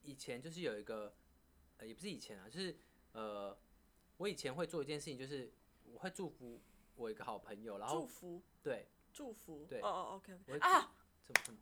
[0.04, 1.14] 以前就是有一个，
[1.78, 2.78] 呃，也不是以前啊，就是
[3.14, 3.58] 呃，
[4.18, 5.52] 我以前会做一件事情，就是
[5.92, 6.62] 我会祝福
[6.96, 10.94] 我一个好朋友，然后祝福，对，祝福，对，哦哦，OK，啊，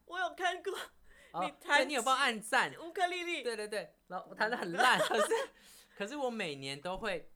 [0.06, 0.74] 我有看过，
[1.42, 5.34] 你弹，你有帮按赞乌克丽丽，对对对，然后我弹的很烂，可是。
[5.98, 7.32] 可是我每年都会，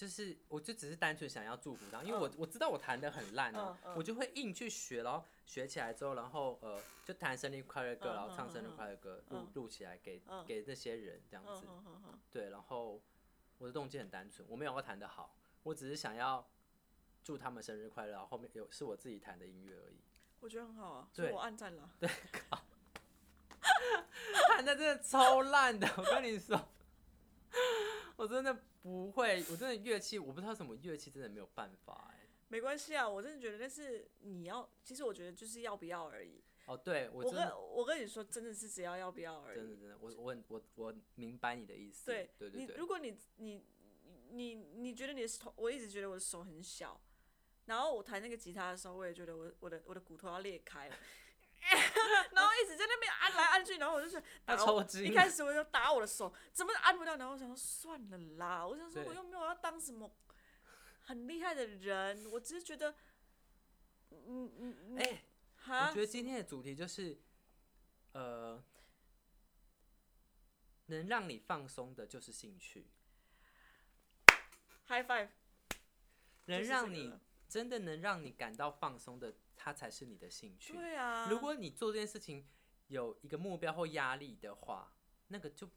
[0.00, 11.66] 就是我就只是单纯想要祝福他，因为我我知道我弹的很烂啊，我就会硬去学，然后学起来之后，然后呃就弹生日快乐歌，然后唱生日快乐歌，录录起来给给那些人这样子，
[12.30, 12.98] 对，然后
[13.58, 16.48] 我的动机很单纯，我没有要弹的好，我只是想要
[17.22, 20.00] 祝他们生日快乐，然后后面有是我自己弹的音乐而已。
[20.40, 21.90] 我觉得很好啊，对，我暗赞了。
[22.00, 22.08] 对，
[24.48, 26.58] 弹的 真的超烂的，我跟你说。
[28.16, 32.26] 我真的不会，我真的乐器，我不知道什么乐器，真的没有办法哎。
[32.48, 36.42] 没关系啊，我真的觉得那是你要，其实我觉得就是要不要而已。
[36.66, 39.56] 哦，对，我跟我跟你说，真的是只要要不要而已。
[39.56, 42.06] 真的真的，我我我我明白你的意思。
[42.06, 42.64] 对对对。
[42.64, 43.64] 你如果你你
[44.30, 47.00] 你你觉得你的手，我一直觉得我的手很小，
[47.66, 50.96] 然后我弹那个吉他的时候，我也觉得我我的我的骨头要裂开了。
[52.32, 57.16] 然后一直在那边按来按去，然后我就是 打我，抽筋一开始我就打我的手，怎么按不到？
[57.16, 60.10] 然后我想说算了啦，我想说我又没有要当什么
[61.02, 62.94] 很厉害的人，我只是觉得，
[64.10, 65.22] 嗯嗯嗯，哎、
[65.56, 65.88] 哈？
[65.88, 67.20] 我觉得今天的主题就是，
[68.12, 68.62] 呃，
[70.86, 72.86] 能让你放松的就是兴趣
[74.88, 75.28] ，high five，
[76.46, 80.72] 能让你真的能让你感到放松的，它才是你的兴趣。
[80.72, 82.46] 对啊，如果你做这件事情
[82.88, 84.90] 有一个目标或压力的话，
[85.28, 85.68] 那个就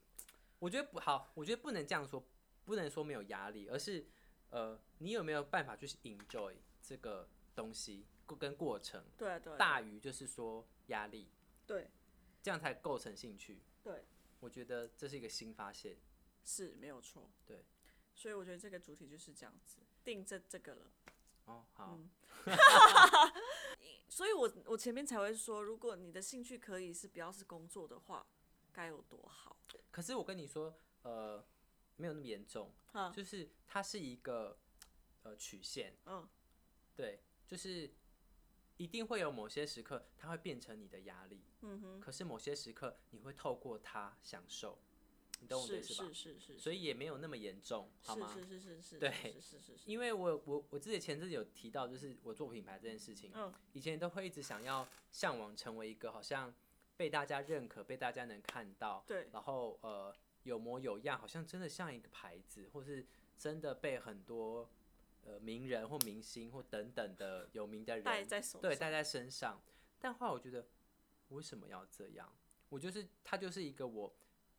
[0.58, 2.26] 我觉得不好，我觉得不能这样说，
[2.64, 4.08] 不能说没有压力，而是
[4.52, 11.28] 呃，你有没有办法去 enjoy 这个东西过跟过程，对啊对啊大于就是说压力，
[11.68, 11.92] 对
[12.42, 13.62] 这样才构成兴趣。
[13.84, 14.06] 对
[14.40, 15.98] 我觉得这是一个新发现。
[16.46, 17.66] 是没有错，对，
[18.16, 20.92] 所以我觉得这个主题就是这样子定这这个了。
[21.46, 22.10] 哦，好，嗯。
[24.10, 28.26] 所以我我前面才会说，如果你的兴趣可以是不要是工作的话，
[28.72, 29.58] 该有多好。
[29.90, 31.44] 可是我跟你说，呃，
[31.96, 33.10] 没有那么严重，哈。
[33.10, 34.60] 就是它是一个
[35.24, 36.30] 呃曲线，嗯，
[36.96, 37.92] 对，就是
[38.78, 41.44] 一定会有某些时刻，它会变成你的压力。
[41.62, 44.78] 嗯哼，可是某些时刻，你会透过它享受，
[45.44, 46.10] 你懂我的意是思吧？
[46.14, 48.34] 是是是，所以也没有那么严重，好吗？
[48.34, 56.54] 是是是是是，对是是是是，因为我我我自己前阵子有提到，就是我做品牌这件事情，嗯以前都会一直想要向往成为一个好像
[56.96, 63.06] 被大家认可、被大家能看到，对然后呃有模有样，好像真的像一个牌子，或是
[63.38, 64.70] 真的被很多
[65.26, 69.62] 呃名人或明星或等等的有名的人戴在手，对戴在身上。
[70.00, 70.66] 但后来我觉得，
[71.28, 72.34] 我为什么要这样？
[72.70, 74.12] 我就是它就是一个我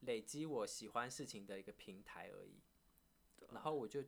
[0.05, 2.61] 累积我喜欢事情的一个平台而已。
[3.51, 4.03] 然后我就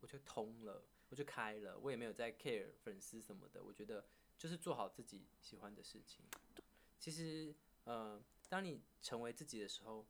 [0.00, 3.62] 我就通了，我就开了，我也没有在 care 粉丝什么的。
[3.62, 6.24] 我觉得就是做好自己喜欢的事情。
[6.98, 10.06] 其实，呃，当你成为自己的时候，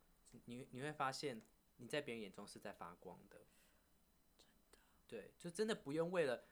[0.47, 1.43] 你你会发现
[1.76, 3.45] 你在别人眼中是在发光的。
[5.07, 6.45] 对，就真的不用为了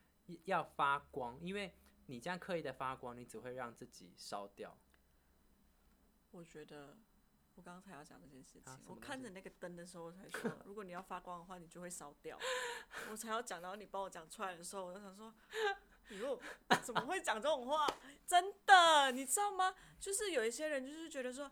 [0.45, 1.75] 要发光，因为
[2.07, 4.79] 你这样刻意的发光，你只会让自己烧掉。
[6.31, 6.99] 我觉得
[7.57, 12.39] 我刚刚才要讲这件事情，我看着那个灯的时候，我才说，如果你要发光的话，你就会烧掉。
[13.11, 15.35] 我才要讲，然后你帮我讲出来的时候，我就想说，
[16.21, 16.39] 哟，
[16.85, 17.87] 怎么会讲这种话？
[18.27, 19.75] 真的，你知道吗？
[19.99, 21.51] 就是有一些人就是觉得说，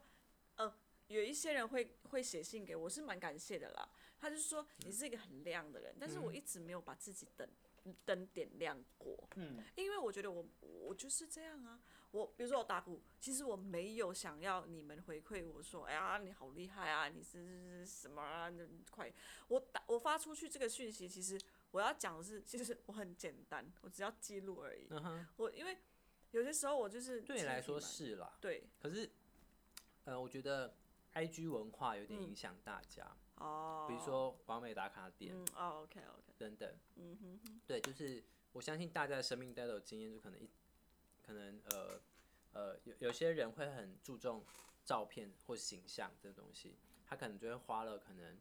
[0.56, 0.72] 呃，
[1.06, 3.88] 有一些人会会写信给我，是蛮感谢的啦。
[4.18, 7.48] 他就说你是一个很亮的人，但是我一直没有把自己灯
[8.04, 9.26] 灯点亮过。
[9.36, 11.80] 嗯，因为我觉得我我就是这样啊。
[12.14, 19.12] 我比如说我打鼓，其实我没有想要你们回馈我说，哎呀你好厉害啊，你是什么啊，你快！
[19.48, 21.36] 我打我发出去这个讯息，其实
[21.72, 24.86] 我要讲的是，其实我很简单，我只要记录而已。
[24.90, 25.76] 嗯哼，我因为
[26.30, 28.38] 有些时候我就是对你来说是啦。
[28.40, 29.10] 对可是，
[30.04, 30.72] 呃，我觉得
[31.14, 36.72] I G 文化有点影响大家，哦，比如说完美打卡点嗯哦 OK OK 等等。
[36.94, 40.48] 嗯哼哼对，就是我相信大家的生命都有经验，就可能一
[41.26, 42.00] 可能呃
[42.52, 44.44] 呃有有些人会很注重
[44.84, 48.36] 照片或形象这东西，他可能就会花了可能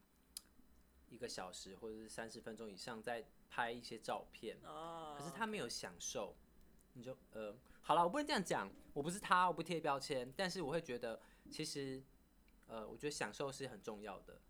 [1.09, 6.35] 一个小时或者是三十分钟以上在拍一些照片，哦，可是他没有享受，
[6.93, 11.19] 你就呃，好了，我不能这样讲，我不是他，我不贴标签，但是我会觉得，
[11.51, 12.01] 其实，
[12.67, 14.41] 呃，我觉得享受是很重要的，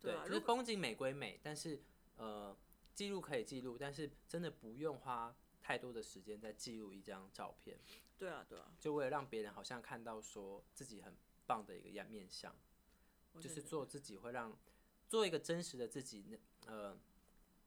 [0.00, 1.80] 就是对啊如风景美归美，但是
[2.16, 2.56] 呃，
[2.94, 5.34] 记录可以记录，但是真的不用花
[5.68, 7.78] 太多的时间在记录一张照片，
[8.16, 11.14] 对啊对啊，就为了让别人好像看到说自己很
[11.46, 12.56] 棒的一个样面相，
[13.38, 13.60] 就是。
[13.60, 14.58] 做自己会让
[15.10, 16.98] 做一个真实的自己，那呃，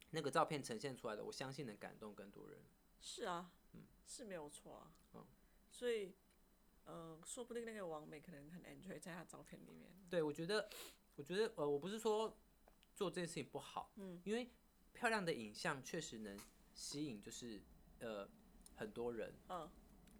[0.09, 2.59] 那个照片呈现出来的，我相信能感动更多人。
[2.99, 3.81] 是啊，嗯。
[4.07, 5.23] 是没有错啊，嗯。
[5.69, 6.15] 所以，
[6.85, 10.67] 呃，说不定那个王美可能很 enjoy 在她照片里面，对，我觉得，
[11.17, 12.35] 我觉得，呃，我不是说
[12.95, 14.49] 做这件事情不好，嗯，因为
[14.91, 16.35] 漂亮的影像确实能
[16.73, 17.61] 吸引，就是
[18.01, 18.27] 呃
[18.75, 19.69] 很多人，嗯，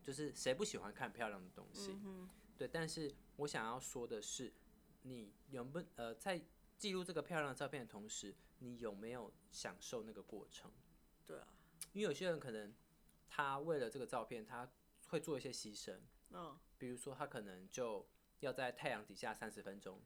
[0.01, 2.67] 就是谁不喜欢看漂亮的东西，嗯，对。
[2.67, 4.51] 但是我想要说的是，
[5.03, 6.41] 你有不呃在
[6.77, 10.71] 记录这个漂亮的照片的同时，你有没有享受那个过程？
[11.27, 11.47] 对啊，
[11.93, 12.73] 因为有些人可能
[13.27, 14.67] 他为了这个照片，他
[15.07, 15.97] 会做一些牺牲，
[16.31, 18.07] 嗯，比如说他可能就
[18.39, 19.99] 要在太阳底下三十分钟，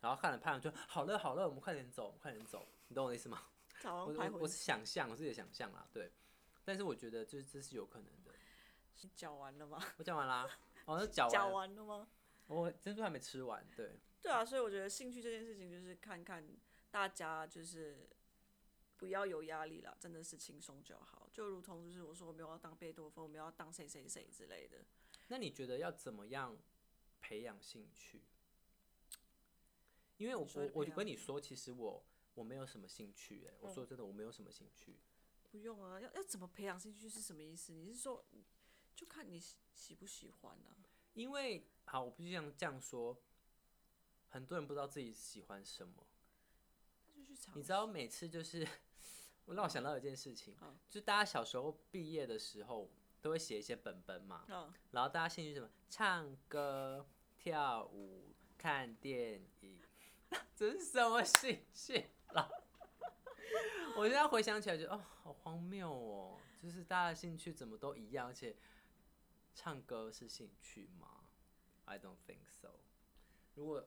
[0.00, 3.42] 然后看了太阳就好了好了，我们快点走，快点走，你懂我的意思吗？
[3.84, 6.12] 我我我是想象，我自己的想象啦，对。
[6.64, 8.32] 但是我觉得就是这是有可能的。
[9.02, 9.82] 你 讲完了吗？
[9.98, 10.48] 我讲完啦，
[10.84, 12.08] 哦，那讲讲完了，吗？
[12.46, 16.46] 我珍珠还没吃完，对，对啊，所以我觉得兴趣这件事情就是看看
[16.90, 18.08] 大家就是
[18.98, 21.28] 不要有压力啦，真的是轻松就好。
[21.32, 24.84] 就如同就是我说我没有要当贝多芬，我没有要当谁谁谁之类的，
[25.28, 26.56] 那你觉得要怎么样
[27.20, 28.22] 培养兴趣？
[30.18, 32.04] 因为我我我就跟你说，其实我
[32.34, 34.96] 我没有什么兴趣，哎，我说真的，我没有什么兴趣。
[35.52, 37.74] 不用啊，要要怎么培养兴趣是什么意思？
[37.74, 38.24] 你是说，
[38.96, 40.74] 就看你喜喜不喜欢呢？
[41.12, 43.22] 因为好，我不是这样这样说，
[44.30, 46.06] 很多人不知道自己喜欢什么。
[47.54, 48.66] 你知道，每次就是
[49.44, 50.56] 我让我想到一件事情，
[50.88, 52.90] 就大家小时候毕业的时候
[53.20, 54.46] 都会写一些本本嘛，
[54.90, 55.68] 然后大家兴趣什么？
[55.90, 59.78] 唱歌、跳舞、看电影，
[60.56, 62.48] 这是什么兴趣啦？
[63.96, 66.38] 我现在回想起来，觉得哦，好荒谬哦！
[66.62, 68.56] 就是大家的兴趣怎么都一样，而且
[69.54, 71.24] 唱歌是兴趣吗
[71.84, 72.70] ？I don't think so。
[73.54, 73.86] 如果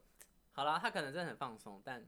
[0.52, 2.08] 好了，他可能真的很放松，但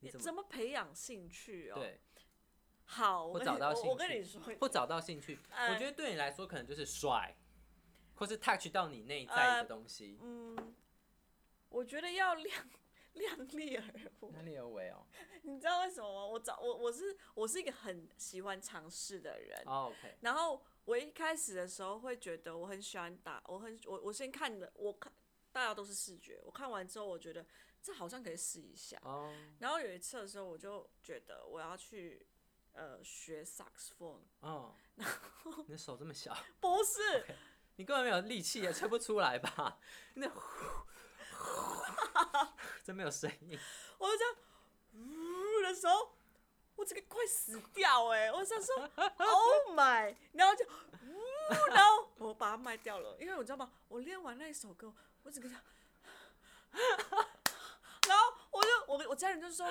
[0.00, 1.74] 你怎么培养兴趣哦？
[1.76, 2.00] 对，
[2.84, 7.34] 好，我找到兴趣，我跟你说，不找到兴趣，我觉得对你来说可能就是帅，
[8.16, 10.18] 或是 touch 到你内在的东西。
[10.20, 10.74] 嗯，
[11.70, 12.68] 我觉得要亮。
[13.18, 13.82] 量力而
[14.20, 15.06] 为，量力而为哦。
[15.42, 16.26] 你知道为什么吗？
[16.26, 19.62] 我找我我是我是一个很喜欢尝试的人。
[19.66, 20.16] OK。
[20.20, 25.12] 然后我一开始的时候会觉得我很喜欢打，我很我我先看的，我看
[25.52, 27.46] 大家都是视觉，我看完之后我觉得
[27.80, 29.00] 这好像可以试一下。
[29.04, 29.32] 哦。
[29.60, 32.26] 然后有一次的时候我就觉得我要去
[32.72, 34.20] 呃学萨克斯风。
[34.40, 34.74] 哦。
[34.96, 36.36] 然后你的手这么小？
[36.58, 37.24] 不是。
[37.76, 39.78] 你根本没有力气也吹不出来吧？
[40.14, 40.28] 那。
[42.84, 43.58] 真没有声音，
[43.96, 44.36] 我就这样
[44.92, 46.12] 呜的时候，
[46.76, 48.30] 我这个快死掉哎！
[48.30, 48.76] 我想说，
[49.16, 50.14] Oh my！
[50.32, 51.24] 然后就呜，
[51.70, 53.72] 然后我把它卖掉了，因为我知道吗？
[53.88, 55.64] 我练完那一首歌，我整个这样，
[58.06, 59.66] 然后我就我我家人就说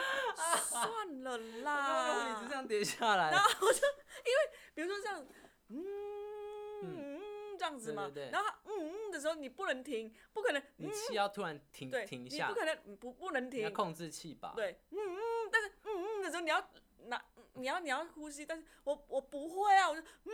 [0.68, 3.80] 算了啦，你就这样跌下来，然后我就
[4.26, 5.24] 因为比如说这样，
[5.70, 7.23] 嗯。
[7.58, 14.54] 这样子嘛，然后嗯嗯的时候你不能停，不可能，你气要突然停停下，你不可能不不能停，要控制气吧？
[14.56, 16.70] 对，嗯嗯，但是嗯嗯的时候你要
[17.06, 17.24] 拿，
[17.54, 20.32] 你要你要呼吸，但是我我不会啊，我就嗯嗯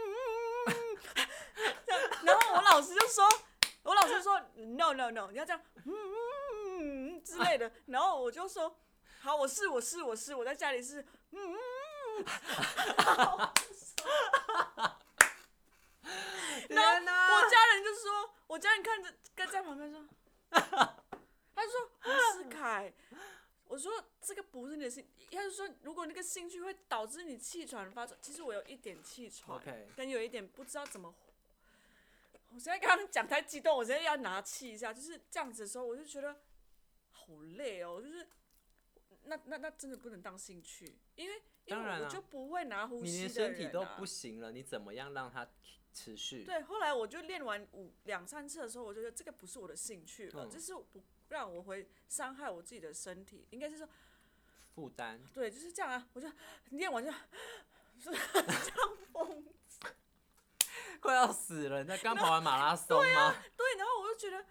[0.67, 0.67] 嗯。
[0.67, 0.97] 嗯，
[1.85, 3.25] 这样，然后我老师就说，
[3.83, 6.13] 我老师说 no no no，你要这样嗯嗯
[6.43, 8.77] 嗯嗯之类的，然后我就说
[9.21, 11.01] 好，我是我是我是，我在家里是
[11.31, 11.57] 嗯嗯
[12.19, 12.25] 嗯。
[12.97, 13.53] 然后我
[16.75, 20.07] 家人就说，我家人看着跟在旁边说，
[20.49, 22.93] 他说吴思凯，
[23.67, 29.59] 我说这个不是你的兴，他就说如果那个兴趣会导致你气喘发作，其实我有一点气喘，
[29.95, 31.13] 跟有一点不知道怎么，
[32.53, 36.41] 我现在刚刚讲太激动，我现在要拿气一下，就是这样子的时候，我就觉得
[37.11, 38.27] 好累哦，就是
[39.29, 45.47] 那那那真的不能当兴趣，因为因为我就不会拿呼吸的啊，你身体都不行了，你怎么样让它？
[45.91, 53.89] 持续对，后来我就练完五两三次的时候，我就觉得这个不是我的兴趣了，这是不让我会伤害我自己的身体，应该是说
[54.75, 55.19] 负担。
[55.33, 56.31] 对，就是这样啊，我就
[56.69, 57.11] 练完就
[57.99, 59.79] 这样疯子，
[61.01, 61.83] 快要死了。
[61.83, 63.35] 那刚跑完马拉松吗？
[63.57, 64.45] 对，然后我就觉得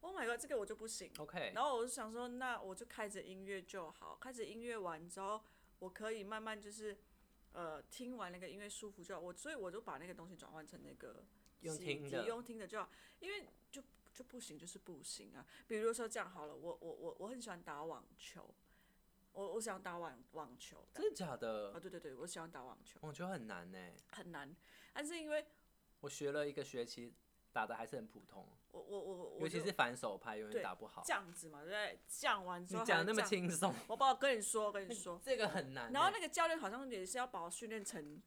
[0.00, 1.10] ，Oh my god，这个我就不行。
[1.18, 5.42] OK，然后我就想说，那我就开着音乐就好，开着音乐完之后，
[5.78, 6.96] 我可以慢慢就是。
[7.52, 11.24] 呃，听完那个音乐舒服就好，我所以我就把那个东西转换成那个
[11.62, 12.88] 用听的，用听的就好，
[13.20, 13.82] 因为就
[14.12, 15.44] 就不行，就是不行啊。
[15.66, 18.54] 比如说这样好了，我我我我很喜欢打网球，
[19.32, 21.72] 我我喜欢打网网球，真的假的？
[21.72, 23.78] 啊，对对对，我喜欢打网球，网球很难呢，
[24.12, 24.54] 很难，
[24.92, 25.46] 但是因为
[26.00, 27.14] 我学了一个学期。
[27.58, 31.02] 打的还是很普通，我我我，尤其是反手拍永远打不好。
[31.04, 31.98] 这样子嘛，对不对？
[32.06, 35.92] 降完之后你讲那么轻松，我不跟你说，跟你说，这个很难。
[35.92, 38.22] 然后那个教练好像也是要把我训练成，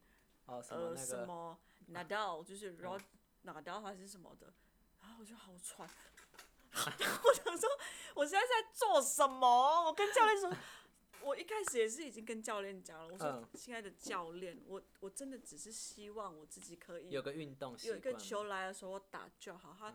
[0.48, 0.62] 呃，
[0.98, 1.58] 什么
[1.94, 3.00] Nadal，就是然后
[3.46, 4.54] Nadal 还是什么的，
[5.00, 5.88] 然后我就好喘，
[6.76, 7.70] 我想说
[8.16, 9.86] 我现在在做什么？
[9.86, 10.52] 我跟教练说。
[11.24, 19.94] 我一开始也是已经跟教练讲了，我说：“亲爱的教练，我我真的只是希望我自己可以有个运动有一个球来的时候我打就好。”他，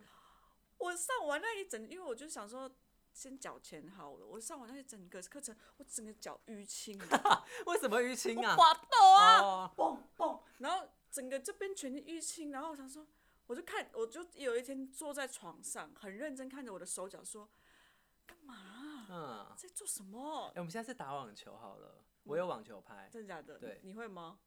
[0.78, 2.70] 我上完那一整，因为我就想说
[3.12, 4.26] 先缴钱好了。
[4.26, 6.98] 我上完那一整个课程，我整个脚淤青。
[7.66, 8.54] 为什么淤青啊？
[8.54, 9.72] 滑倒啊！
[9.76, 12.50] 嘣嘣，然后整个这边全是淤青。
[12.50, 13.06] 然后我想说，
[13.46, 17.48] 我就看，我就有一天坐在床上，很认真看着我的手脚说。
[19.08, 20.48] 嗯，在做什么？
[20.48, 22.04] 哎，我们现在是打网球好了。
[22.24, 23.58] 我有网球拍，真的假的？
[23.58, 24.38] 对，你会吗？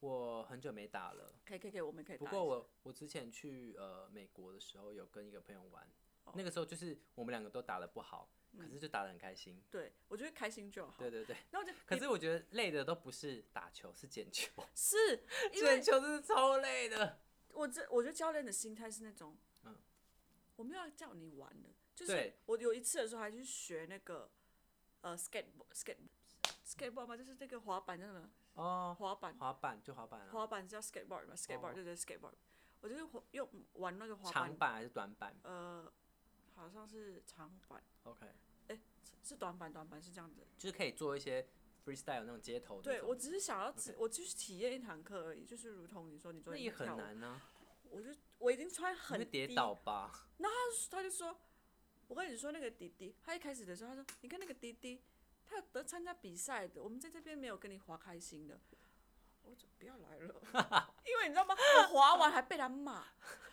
[0.00, 1.34] 我很久没打了。
[1.44, 2.16] 可以可以可以，我们可以。
[2.16, 5.90] 不过我我之前去呃美国的时候，有跟一个朋友玩，
[6.34, 9.60] 那个时候就是我们两个都打的不好，可是就打的很开心。
[9.70, 10.94] 对，我觉得开心就好。
[10.98, 11.36] 对对对。
[11.50, 14.52] 那我就，可是我觉得累的都不是打球，是捡球。
[14.74, 14.96] 是，
[15.52, 17.18] 捡球真是超累的。
[17.54, 19.76] 我这我觉得教练的心态是那种，嗯，
[20.56, 22.38] 我没有要叫你玩的，就是对。
[22.46, 24.30] 我有一次的时候还去学那个
[25.00, 25.96] 呃 skate skate
[26.64, 31.74] skateboard 嘛，就是那个滑板那个哦，滑板，滑板就滑板啊，滑板是叫 skateboard 嘛，skateboard 哦。
[31.74, 32.34] 对对 skateboard，
[32.80, 35.34] 我就是用玩那个滑板，长板还是短板？
[35.42, 35.90] 呃，
[36.54, 38.26] 好像是长板，？OK，
[39.22, 40.46] 是短板，短板是这样子。
[40.56, 41.46] 就是可以做一些
[41.84, 47.40] freestyle 那种街头的对我只是想要只我就是体验一堂课而已，就是如同你说你做那也很难呢，
[47.90, 50.28] 我就我已经穿很会跌倒吧？
[50.90, 51.38] 他就说，
[52.08, 55.02] 我跟你说那个弟弟，他一开始的时候他说，你看那个弟弟，
[55.44, 58.60] 他有得参加比赛的，我们在这边没有跟你滑开心的，
[59.42, 60.34] 我就不要来了，
[61.04, 61.54] 因为你知道吗？
[61.78, 63.04] 我滑完还被他骂，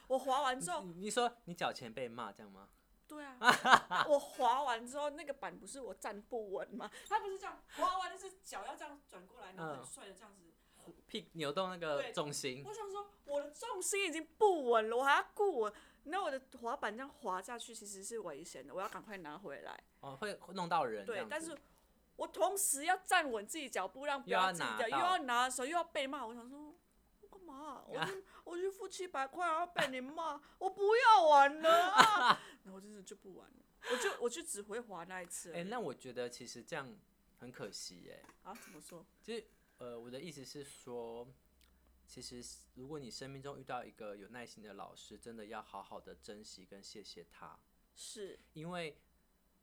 [0.08, 2.70] 我滑完之后，你你说你脚前被骂这样吗？
[3.08, 3.38] 对啊，
[4.08, 6.89] 我滑完之后那个板不是我站不稳吗？
[7.08, 10.51] 他不是这样滑完就是脚要这样转过来，然后很嗯帅的这样子。
[11.08, 15.74] 屁扭动那个重心，我想说，我的重心已经不稳了，我还要顾我，
[16.06, 19.80] 那我的滑板这样滑下去其实是危险的，我要赶快拿回来。
[20.01, 21.06] 哦，会会弄到人。
[21.06, 21.58] 对但是
[22.16, 26.26] 我同时要站稳自己脚步，让不要自己掉，又要拿的时候又要被骂。
[26.26, 26.76] 我想说，
[27.22, 32.41] 我干嘛、 我去我去付七百块，然后被你骂，我不要玩了、啊。
[32.64, 33.56] 然后我真的就不玩了，
[33.91, 35.64] 我就我就只会滑那一次而哎、已。
[35.64, 36.88] 那我觉得其实这样
[37.39, 39.06] 很可惜哎、啊，怎么说？
[39.24, 39.45] 就是
[39.80, 41.28] 呃，我的意思是说，
[42.08, 42.43] 其实
[42.76, 47.60] 如果你生命中遇到一个有耐心的老师，真的要好好的珍惜跟谢谢他，
[47.95, 48.97] 是因为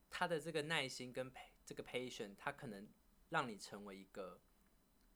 [0.08, 1.30] 他的这个耐心跟
[1.64, 2.88] 这个 patient，他可能
[3.28, 4.40] 让你成为一个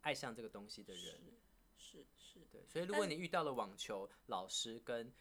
[0.03, 1.21] 爱上这个东西的人。
[1.77, 5.13] 是是，对，所以如果你遇到了网球老师跟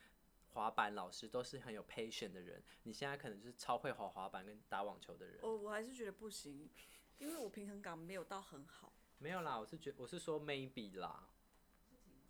[0.54, 5.40] 滑板老师都是很有 patient 的人，你现在可能就是超会滑滑板跟打网球的人。
[5.42, 6.70] 我我还是觉得不行，
[7.18, 8.94] 因为我平衡感没有到很好。
[9.18, 11.28] 没有啦，我是觉我是说 maybe 啦，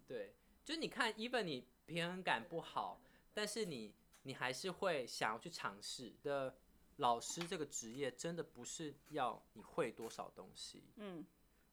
[0.08, 0.34] 对，
[0.64, 3.02] 就是你看，even 你平衡感不好，
[3.34, 3.94] 但是你
[4.24, 6.56] 你还是会想要去尝试的。
[6.98, 11.26] 老师这个职业真的不是要你会多少东西，嗯，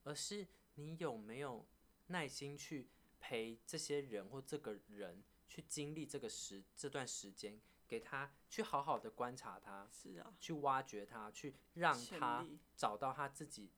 [0.03, 1.67] 而是你有没有
[2.07, 2.89] 耐心去
[3.21, 13.71] 陪这些人或这个人去经历这个时这段时间，给他去好好的观察他，是啊，去挖掘他，去让他找到他自己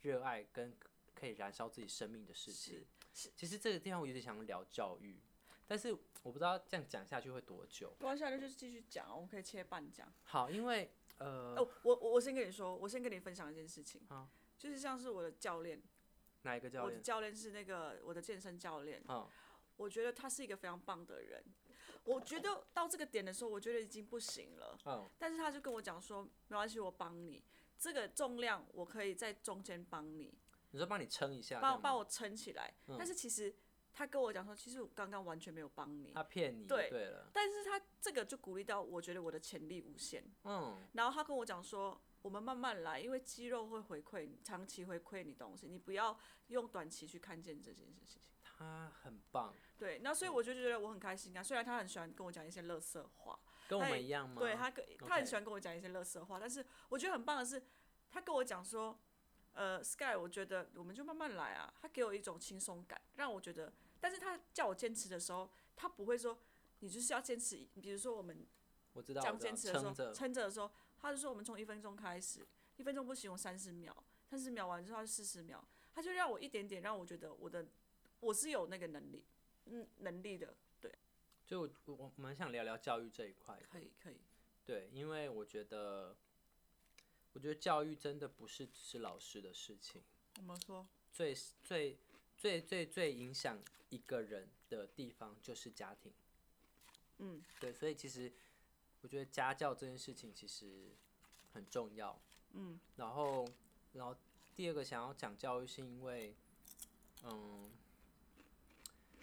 [0.00, 0.74] 热爱跟
[1.14, 2.86] 可以燃烧自己生命的事情。
[3.34, 5.18] 其实这个地方我有点想聊教育，
[5.66, 5.92] 但是
[6.22, 7.94] 我不知道这样讲下去会多久。
[7.98, 10.12] 没关系啊，那就继续讲，我们可以切半讲。
[10.24, 15.82] 好，因为呃，哦，我我我先跟你说，我先跟你分享一件事情，好就是像是我的教练，
[16.42, 17.02] 哪一个教练我的？
[17.02, 19.28] 教练是那个我的健身教练，啊，
[19.76, 21.42] 我觉得他是一个非常棒的人。
[22.04, 27.42] 我觉得到这个点的时候，我觉得已经不行了，嗯，但是他就跟我讲说，没关系，我帮你，
[27.78, 30.32] 这个重量我可以在中间帮你，
[30.70, 32.72] 你说帮你撑一下，帮帮我撑起来。
[32.86, 33.54] 嗯但是其实
[33.92, 40.24] 他跟我讲说，其实我刚刚完全没有帮你，他骗你对对了，但是他这个就鼓励到我觉得我的潜力无限。
[40.44, 46.16] 嗯，然后他跟我讲说，我们慢慢来，因为肌肉会回馈你，长期回馈你东西，你不要
[46.48, 48.22] 用短期去看见这件事情。
[48.42, 51.42] 他很棒，对，那所以我就觉得我很开心啊。
[51.42, 53.38] 虽然他很喜欢跟我讲一些乐色话，
[53.68, 54.34] 跟我们一样吗？
[54.40, 57.62] 对他跟他很喜欢跟我讲一些乐色话，但是我觉得很棒的是，
[58.10, 58.98] 他跟我讲说，
[59.58, 61.74] 呃，Sky，我觉得我们就慢慢来啊。
[61.80, 66.38] 他给我一种轻松感，让我觉得，但是他叫我坚持的时候，他不会说
[66.78, 68.46] 你就是要坚持，比如说我们
[68.92, 72.46] 我知道，这样我知道坚持的时候，撑着，的时候，他就说我们从一分钟开始，
[72.76, 73.92] 一分钟不行，我三十秒，
[74.30, 77.66] 三十秒完之后四十秒，他就让我一点点让我觉得我的
[78.20, 79.24] 我是有那个能力，
[79.64, 80.92] 嗯，能力的，对，
[81.44, 84.20] 就我我我蛮想聊聊教育这一块，可以可以，
[84.64, 86.16] 对，因为我觉得，
[87.38, 90.02] 我觉得教育真的不是只是老师的事情，
[90.34, 90.84] 怎么说？
[91.12, 91.32] 最
[91.62, 91.96] 最
[92.36, 96.12] 最最最影响一个人的地方就是家庭。
[97.18, 98.32] 嗯，对，所以其实
[99.02, 100.88] 我觉得家教这件事情其实
[101.52, 102.20] 很重要。
[102.54, 103.48] 嗯，然后，
[103.92, 104.16] 然后
[104.56, 106.34] 第二个想要讲教育，是因为，
[107.22, 107.70] 嗯，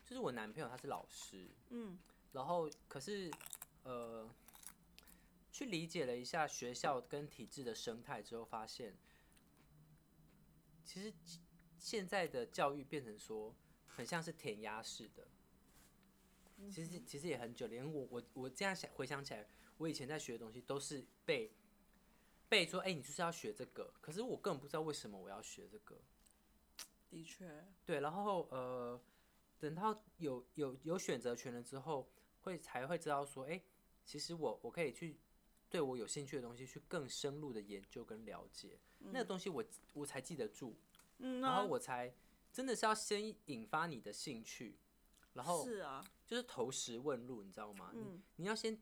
[0.06, 2.00] 就是我男朋友他是老师，嗯，
[2.32, 3.30] 然后可是
[3.84, 4.26] 呃，
[5.56, 8.98] 去理解了一下学校跟体制的生态之后，发现
[10.84, 11.14] 其实
[11.80, 13.56] 现在的教育变成说
[13.88, 15.26] 很像是填鸭式的。
[16.70, 19.48] 其实其实也很久，连我我我这样想回想起来，
[19.78, 21.54] 我以前在学的东西都是背
[22.50, 25.98] 背说，哎、你就是要学这个，可是我根本不知道为什么我要学这个。
[27.10, 29.02] 的确，对，然后呃，
[29.58, 33.62] 等到有有有选择权了之后，会才会知道说，哎、
[34.04, 35.18] 其实我我可以去
[35.76, 39.62] 对我有兴趣的东西去更深入的研究跟了解，那个东西我
[39.92, 40.74] 我才记得住，
[41.18, 42.16] 嗯，然后我才
[42.54, 44.78] 真的是要先引发你的兴趣，
[45.34, 47.92] 然后是啊，就是投石问路，你知道吗？
[47.94, 48.24] 嗯。
[48.38, 48.80] 你你要先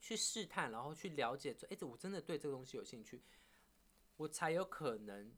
[0.00, 3.20] 去试探，然后去了解，说，哎、这我真的对这个东西有兴趣，
[4.16, 5.30] 我才有可能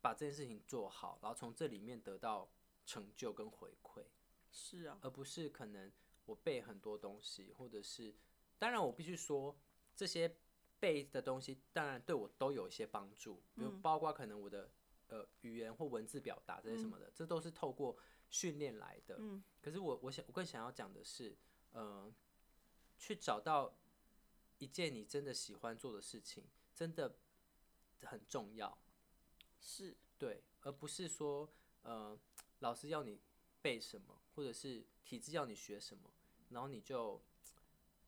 [0.00, 2.50] 把这件事情做好，然后从这里面得到
[2.84, 4.02] 成就跟回馈，
[4.50, 5.92] 是啊，而不是可能
[6.24, 8.12] 我背很多东西，或者是，
[8.58, 9.56] 当然我必须说
[9.96, 10.36] 这些
[10.78, 14.70] 背的东西，当然对我都有一些帮助，比如包括可能我的
[15.08, 17.96] 呃语言或文字表达这些什么的，这都是透过
[18.28, 19.16] 训练来的。
[19.18, 21.34] 嗯可是我我想我更想要讲的是，
[21.72, 22.12] 呃，
[22.98, 23.74] 去找到
[24.58, 26.44] 一件你真的喜欢做的事情，
[26.74, 27.16] 真的
[28.02, 28.76] 很重要。
[29.58, 31.48] 是，对，而不是说
[31.82, 32.16] 呃，
[32.58, 33.18] 老师要你
[33.62, 36.10] 背什么，或者是体制要你学什么，
[36.50, 37.20] 然后你就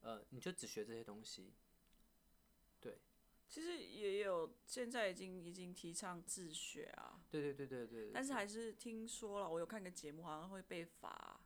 [0.01, 1.51] 呃，你就只学这些东西。
[3.49, 8.11] 对，其实也有现在已经已经提倡自学啊，对对对对对对。
[8.13, 11.41] 但是还是听说了，我有看个节目，好像会被罚，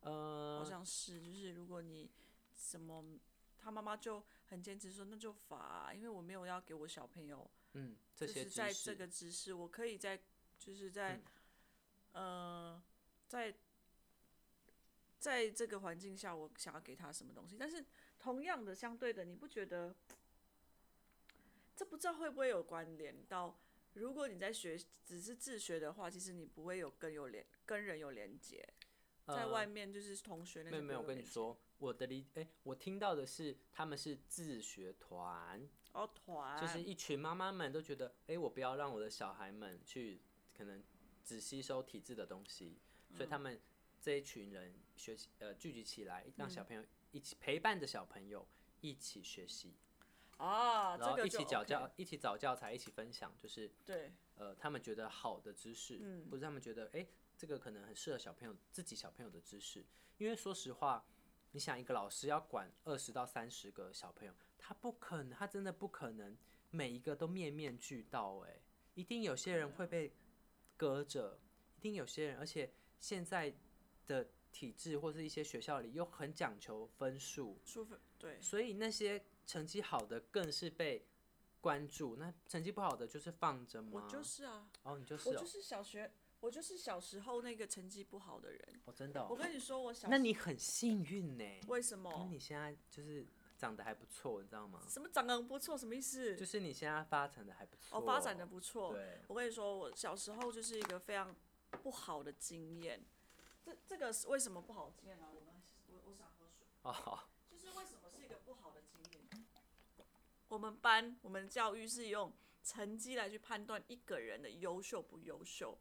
[0.00, 2.10] 呃好呃，像是，就是如果你
[2.54, 3.18] 什么，
[3.58, 10.20] 他妈妈就很坚持说那就罚啊、因为我没有要给我小朋友，嗯，这就是在这，个知识，我可以在
[10.58, 11.20] 就是在、
[12.12, 12.80] 呃
[13.28, 13.54] 在
[15.18, 17.84] 在这个环境下，我想要给他什么东西，但是
[18.18, 19.94] 同样的，相对的，你不觉得
[21.76, 23.60] 这不知道会不会有关联到？
[23.92, 28.66] 如果你在学只是自学的话，其实你不会有跟有连跟人有连接，
[29.26, 36.60] 在呃外面就是同学那些没有没有，我跟你说，我的理哎、我听到的是他们是自学团，哦团。
[36.60, 40.20] 就是一群妈妈们都觉得，哎、我不要让我的小孩们去
[40.54, 40.84] 可能
[41.24, 42.78] 只吸收体制的东西，
[43.14, 43.58] 所以他们
[43.98, 48.46] 这一群人学习呃聚集起来，让小朋友一起陪伴着小朋友
[48.82, 49.74] 一起学习，
[50.36, 56.28] 啊，然后一起找 OK 教，一起找教材，一起分享，就是对，呃他们觉得好的知识，嗯。
[56.28, 59.84] 不是他们觉得哎、诶这个可能很适合小朋友自己小朋友的知识，
[60.18, 61.04] 因为说实话，
[61.52, 66.36] 你想一个老师要管二十到三十个小朋友，他不可能，他真的不可能
[66.70, 68.60] 每一个都面面俱到，哎，
[68.94, 70.12] 一定有些人会被
[70.76, 71.38] 隔着，
[71.76, 73.54] 一定有些人，而且现在
[74.06, 77.58] 的体制或是一些学校里又很讲求分数，
[78.18, 78.40] 对。
[78.40, 81.06] 所以那些成绩好的更是被
[81.60, 83.90] 关注，那成绩不好的就是放着吗？
[83.94, 88.80] 我就是啊，哦，你就是哦我就，是小学，我就是小时候那个成绩不好的人。
[88.84, 92.26] 哦，真的、哦，我跟你说，我 小那你很幸运呢，为什么因为？
[92.34, 93.26] 你现在就是
[93.58, 94.82] 长得还不错，你知道吗？
[94.88, 95.76] 什么长得很不错？
[95.78, 96.36] 什么意思？
[96.36, 98.92] 就是你现在发展的还不错，哦，发展的不错。
[98.92, 101.34] 对，我跟你说，我小时候就是一个非常
[101.82, 103.02] 不好的经验。
[103.64, 105.26] 这这个是为什么不好的经验呢？
[105.34, 105.54] 我们
[105.88, 106.66] 我我想喝水。
[106.82, 107.20] 哦，
[107.50, 109.46] 就是为什么是一个不好的经验？
[110.48, 112.32] 我们班我们教育是用
[112.62, 115.78] 成绩来去判断一个人的优秀不优秀。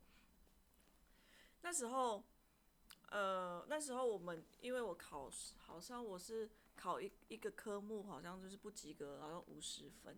[1.62, 2.24] 那时候，
[3.10, 10.16] 呃，那时候我们因为我考试，好像我是考一一个科目，好像就是不及格，好像五十分，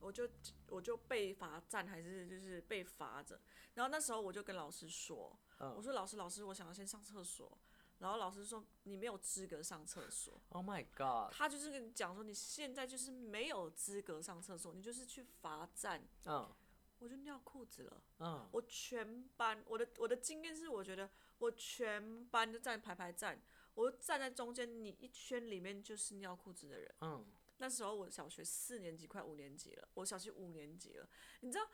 [0.00, 0.28] 我就
[0.68, 3.40] 我就被罚站，还是就是被罚着。
[3.74, 7.56] 然后那时候我就跟老师说，嗯我说老师老师，我想要先上厕所。
[8.00, 10.42] 然后老师说你没有资格上厕所。
[10.48, 16.06] Oh my god，他就是跟你讲说，你现在就是没有资格上厕所，你就是去罚站。
[16.24, 16.54] 嗯
[16.98, 18.02] 我就尿裤子了。
[18.18, 23.40] 嗯，我全班，我的我的经验是，我觉得我全班就站排排站，
[23.72, 26.94] 我就站在中间，你一圈里面就是尿裤子的人。
[27.00, 27.24] 嗯，
[27.56, 31.08] 那时候我小学四年级，快五年级了，我小学五年级了。
[31.40, 31.66] 你知道，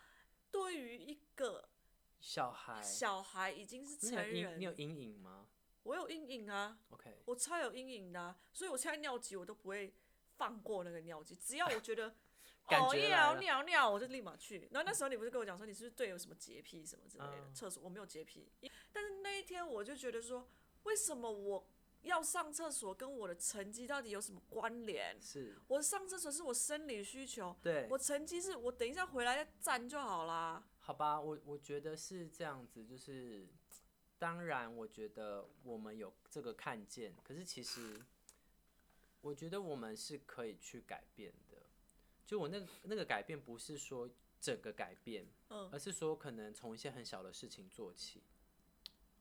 [0.53, 1.71] 对于一个
[2.21, 5.49] 小孩，小孩已经是成人，你有阴影吗
[5.87, 6.79] 我有阴影啊。
[6.91, 9.95] ？OK，我超有阴影的啊、所以我现在尿急我都不会
[10.37, 12.15] 放过那个尿急，只要我觉得
[12.69, 14.69] 感哦觉来要尿尿，我就立马去。
[14.73, 17.33] 然后那时候你不是跟我讲说你是不是对有什么洁癖什么之类的？
[17.47, 18.51] 嗯厕所我没有洁癖，
[18.93, 20.49] 但是那一天我就觉得说，
[20.83, 21.67] 为什么我
[22.03, 25.17] 要上厕所跟我的成绩到底有什么关联？
[25.21, 30.63] 是，我上厕所是我生理需求，对，我成绩是我等一下回来再站就好啦。
[30.81, 33.49] 好吧，我我觉得是这样子，就是
[34.19, 38.03] 当然，我觉得我们有这个看见，可是其实
[39.21, 41.59] 我觉得我们是可以去改变的。
[42.25, 44.11] 就我那个那个改变，不是说
[44.41, 48.23] 整个改变，嗯，而是说可能从一些很小的事情做起。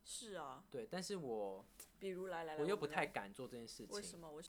[0.03, 1.65] 是啊，对，但是我
[1.99, 3.95] 比如来来来，我又不太敢做这件事情。
[3.95, 4.31] 为什么？
[4.31, 4.41] 我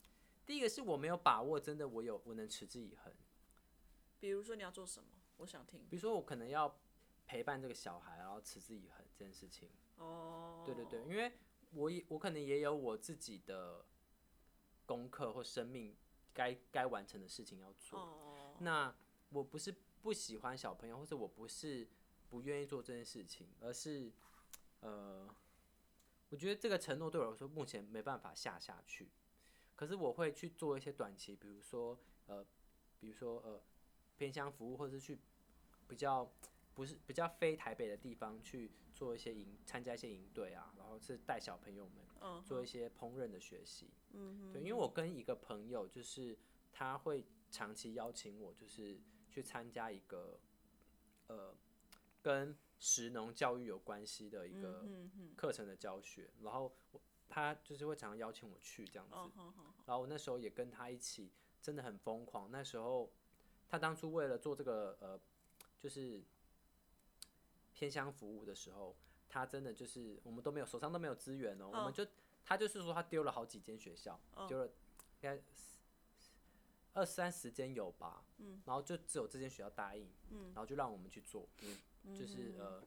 [0.44, 3.12] 第一个是我没有把握，真的我有我能持之以恒。
[4.20, 5.08] 比如说你要做什么？
[5.38, 5.80] 我想听。
[5.90, 6.78] 比如说我可能要
[7.26, 9.68] 陪伴这个小孩，然后持之以恒这件事情。
[9.96, 11.32] 哦，对对对，因为
[11.72, 13.84] 我也我可能也有我自己的
[14.84, 15.96] 功课或生命
[16.32, 17.98] 该该完成的事情要做。
[17.98, 18.94] 哦，那
[19.30, 21.88] 我不是不喜欢小朋友，或者我不是
[22.28, 24.12] 不愿意做这件事情，而是
[24.80, 25.28] 呃，
[26.28, 29.10] 我觉得这个承诺对我来说目前没办法下下去，
[29.74, 32.44] 可是我会去做一些短期，比如说呃，
[33.00, 33.62] 比如说呃
[34.16, 35.18] 偏乡服务，或者是去
[35.88, 36.30] 比较
[36.74, 43.90] 不是比较非台北的地方去做一些营，参加一些营队啊，然后是带小朋友们做一些烹饪的学习。
[44.12, 46.36] 嗯对，因为我跟一个朋友，就是
[46.72, 50.40] 他会长期邀请我，就是去参加一个
[51.26, 51.54] 呃
[52.22, 54.88] 跟食农教育有关系的一个
[55.36, 59.14] 课程的教学，然后我他就是会常常邀请我去这样子，
[59.84, 61.30] 然后我那时候也跟他一起，
[61.60, 62.50] 真的很疯狂。
[62.50, 63.12] 那时候
[63.68, 65.20] 他当初为了做这个呃，
[65.78, 66.24] 就是
[67.76, 68.96] 偏乡服务的时候，
[69.28, 72.06] 他真的就是我们都没有手上都没有资源哦，我们就
[72.42, 74.18] 他就是说他丢了好几间学校，
[74.48, 74.72] 丢了应
[75.20, 75.38] 该
[76.94, 78.62] 二三十间有吧，嗯。
[78.64, 80.46] 然后就只有这间学校答应，嗯。
[80.54, 81.46] 然后就让我们去做，
[82.02, 82.16] 嗯。
[82.18, 82.82] 就是呃，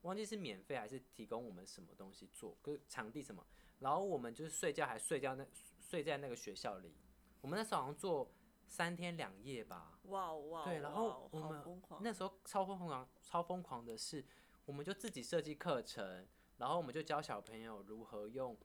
[0.00, 3.44] 忘记是免费还是提供我们什么东西做，跟场地什么，
[3.80, 5.46] 然后我们就是睡觉还睡觉那
[5.78, 6.94] 睡在那个学校里，
[7.42, 8.32] 我们那时候好像做
[8.70, 9.98] 三天两夜吧。
[10.04, 10.64] 哇哇！
[10.64, 11.62] 对，然后我们
[12.00, 14.24] 那时候超疯狂，超疯狂的是，
[14.64, 18.56] 我们就自己设计课程，然后我们就教小朋友如何用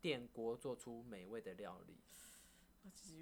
[0.00, 1.96] 电锅做出美味的料理。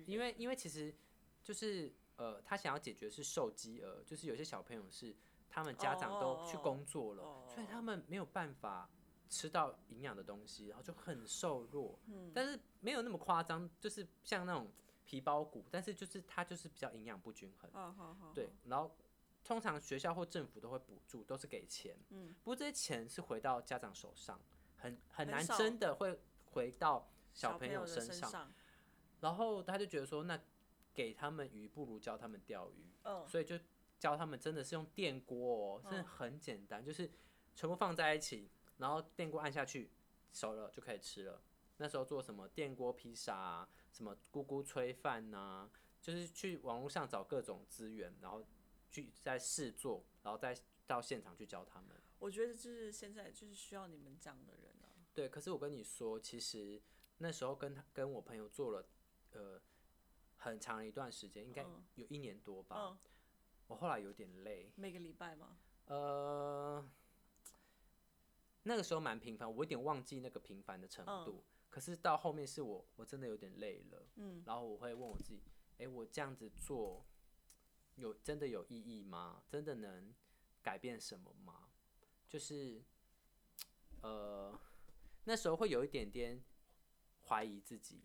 [0.06, 0.94] 因为因为其实
[1.42, 5.16] 就是呃，他想要解决是受饥饿，就是有些小朋友是。
[5.46, 8.90] 他们家长都去工作了，所以他们没有办法
[9.28, 11.96] 吃到营养的东西，然后就很瘦弱。
[12.08, 14.68] 嗯，但是没有那么夸张，就是像那种
[15.04, 17.70] 皮包骨，但是就是它就是比较营养不均衡。
[18.34, 18.96] 对，然后
[19.44, 21.96] 通常学校或政府都会补助，都是给钱。
[22.10, 24.40] 嗯，不过这些钱是回到家长手上，
[24.76, 26.18] 很很难真的会
[26.52, 28.52] 回到小朋友身上。
[29.20, 30.40] 然后他就觉得说，那
[30.92, 32.92] 给他们鱼不如教他们钓鱼。
[33.04, 33.58] 嗯，所以就。
[33.96, 37.10] 教他们真的是用电锅，哦，真的很简单，就是
[37.54, 39.90] 全部放在一起，然后电锅按下去，
[40.30, 41.40] 熟了就可以吃了。
[41.76, 45.70] 那时候做什么电锅披萨啊，什么咕咕炊饭呐，
[46.00, 48.46] 就是去网络上找各种资源，然后
[48.90, 50.56] 去再试做，然后再
[50.86, 52.00] 到现场去教他们。
[52.20, 54.88] 我觉得就是现在就是需要你们这样的人啊。
[55.12, 56.80] 对，可是我跟你说，其实
[57.18, 58.86] 那时候跟他跟我朋友做了
[59.32, 59.60] 呃
[60.36, 61.66] 很长一段时间，应该
[61.96, 62.98] 有一年多吧。
[63.66, 64.72] 我后来有点累。
[64.76, 65.58] 每个礼拜吗？
[65.86, 66.88] 呃，
[68.62, 71.42] 那个时候蛮频繁，我有点忘记那个频繁的程度。
[71.74, 74.06] 可是到后面是我我真的有点累了。
[74.14, 74.44] 嗯。
[74.46, 75.42] 然后我会问我自己：，
[75.78, 77.04] 哎，我这样子做
[77.96, 79.42] 有真的有意义吗？
[79.48, 80.14] 真的能
[80.62, 81.70] 改变什么吗？
[82.28, 82.80] 就是，
[84.02, 84.56] 呃，
[85.24, 86.40] 那时候会有一点点
[87.26, 88.04] 怀疑自己。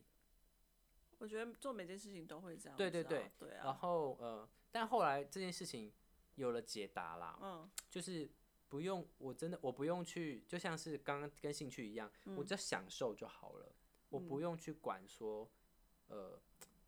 [1.19, 2.75] 我觉得做每件事情都会这样。
[2.75, 3.29] 对对对。
[3.37, 3.65] 对啊。
[3.65, 4.49] 然后呃。
[4.71, 5.93] 但后来这件事情
[6.33, 8.27] 有了解答啦，嗯，就是
[8.69, 13.73] 不用，我真的我不用去，就像是刚刚跟兴趣一样，我只要享受就好了，
[14.09, 15.49] 我不用去管说，
[16.07, 16.39] 呃，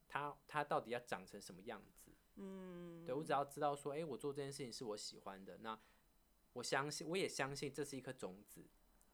[0.08, 5.78] 它它到底要长成什么样子，嗯，对我只要知道说，哎，我做这件事情是我喜欢的，那
[6.54, 8.64] 我相信，我也相信这是一颗种子，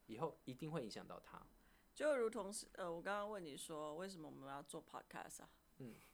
[0.06, 1.44] 以后一定会影响到它，
[1.94, 5.50] 就如同是呃，我刚刚问你说，为什么我们要做 podcast 啊？
[5.78, 5.94] 嗯。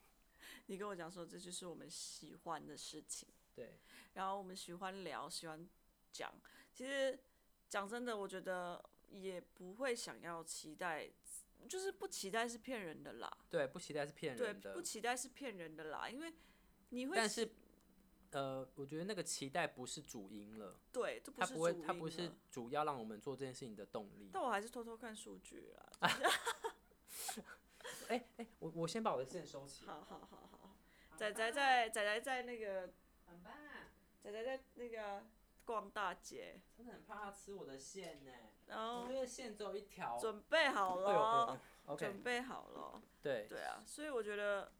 [0.66, 3.28] 你跟我讲说，这就是我们喜欢的事情。
[3.54, 3.78] 对。
[4.12, 5.66] 然后我们喜欢聊，喜欢
[6.14, 6.32] 讲。
[6.72, 7.18] 其实
[7.68, 11.10] 讲真的，我觉得也不会想要期待，
[11.68, 13.36] 就是不期待是骗人的啦。
[13.50, 14.70] 对，不期待是骗人的。
[14.70, 16.32] 对，不期待是骗人的啦，因为
[16.90, 17.16] 你会。
[17.16, 17.50] 但是，
[18.30, 20.78] 呃，我觉得那个期待不是主因了。
[20.92, 24.30] 对，它不会，它不是主要让我们做这件事情的动力。
[24.32, 25.92] 但我还是偷偷看数据啦。
[28.08, 29.86] 哎哎，我我先把我的线收起。
[29.86, 30.76] 好好好好，
[31.16, 32.92] 仔仔在仔仔在那个，
[33.26, 33.52] 很棒。
[34.22, 35.24] 仔仔在那个
[35.64, 36.60] 逛大街。
[36.76, 38.32] 真的很怕他吃我的线呢。
[38.66, 40.18] 然后因为线只有一条。
[40.18, 41.60] 准备好了。
[41.98, 43.02] 准备好了。
[43.22, 43.46] 对。
[43.48, 44.72] 对啊，所以我觉得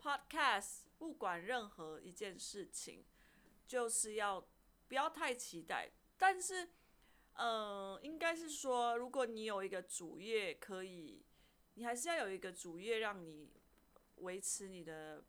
[0.00, 3.04] ，podcast 不管任何一件事情，
[3.66, 4.46] 就是要
[4.88, 6.68] 不要太期待，但是，
[7.34, 11.24] 嗯，应该是说，如果你有一个主业可以。
[11.76, 13.50] 你还是要有一个主业，让你
[14.18, 15.24] 维持你的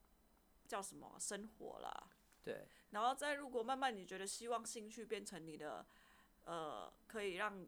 [0.68, 2.12] 叫什么生活啦。
[2.44, 2.68] 对。
[2.96, 5.86] 然后再如果慢慢你觉得希望兴趣变成你的，
[6.46, 7.68] 呃，可以让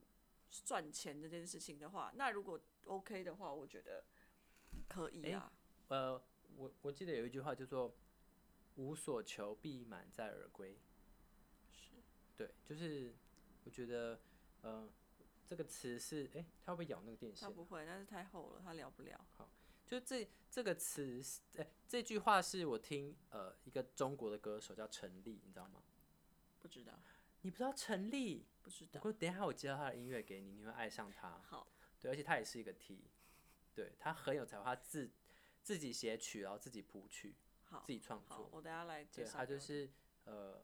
[0.50, 4.06] 赚钱这件事情的话，那如果 OK 的话，我觉得
[4.88, 5.52] 可以啊。
[5.90, 6.14] 呃，
[6.56, 7.94] 我我记得有一句话叫做
[8.78, 10.80] “无所求必满载而归”。
[11.70, 11.92] 是。
[12.38, 13.14] 对，就是
[13.66, 14.20] 我觉得，
[14.62, 14.90] 呃。
[15.50, 17.48] 这个词是哎，它会不会咬那个电线？
[17.48, 19.26] 它不会，但是太厚了，它聊不了。
[19.38, 19.50] 好，
[19.88, 21.24] 就这这个词，
[21.56, 25.82] 哎，这句话是我听呃一个中国的歌手叫陈粒，你知道吗？
[26.60, 26.94] 不知道。
[27.42, 28.46] 你不知道陈粒？
[28.62, 29.00] 不知道。
[29.04, 31.40] 我等一下我介绍他的音乐给你，你会爱上他。
[31.48, 31.66] 好，
[32.02, 33.00] 对，而且他也是一个 T，
[33.74, 35.10] 对他很有才华，他自
[35.64, 38.50] 自己写曲，然后自己谱曲，好，自己创，作。
[38.52, 39.38] 我等下来介对绍。
[39.38, 39.90] 他就是
[40.26, 40.62] 呃，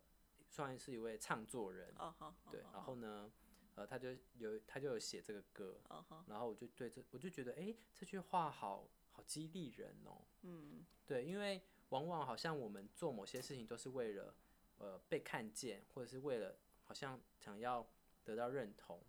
[0.50, 1.94] 算是一位唱作人。
[1.98, 2.36] 哦好。
[2.52, 3.32] 对，然后呢，
[3.76, 5.80] 呃，他就有他就有写这个歌。
[6.28, 10.22] 然后我就对这我就觉得，哎、这句话好好激励人哦。
[10.42, 14.36] 嗯对，因为往往好像我们做某些事情都是为了
[14.78, 17.90] 呃被看见，或者是为了好像想要
[18.26, 19.02] 得到认同，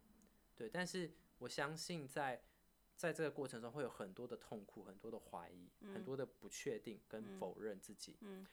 [0.55, 0.69] 对。
[0.69, 2.43] 但是我相信在
[2.97, 8.17] 在这个过程中会有很多的痛苦，很多的怀疑，很多的不确定跟否认自己。
[8.21, 8.47] 嗯，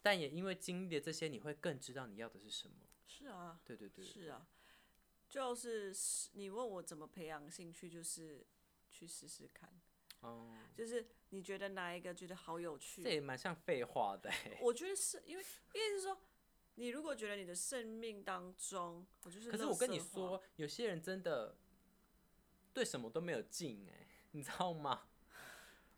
[0.00, 2.76] 但也因为经历了这些，你会更知道你要的是什么。
[3.06, 3.60] 是啊。
[3.64, 4.46] 对对对是啊，
[5.28, 5.94] 就是
[6.34, 8.46] 你问我怎么培养兴趣，就是
[8.90, 9.80] 去试试看。
[10.22, 13.02] 哦，就是你觉得哪一个觉得好有趣？
[13.02, 14.58] 这也蛮像废话的欸。
[14.62, 15.46] 我觉得是因为，意
[15.78, 16.18] 思是说，
[16.76, 21.56] 你如果觉得你的生命当中，我就是，可是我跟你说，有些人真的
[22.72, 25.06] 对什么都没有劲哎， 你知道吗？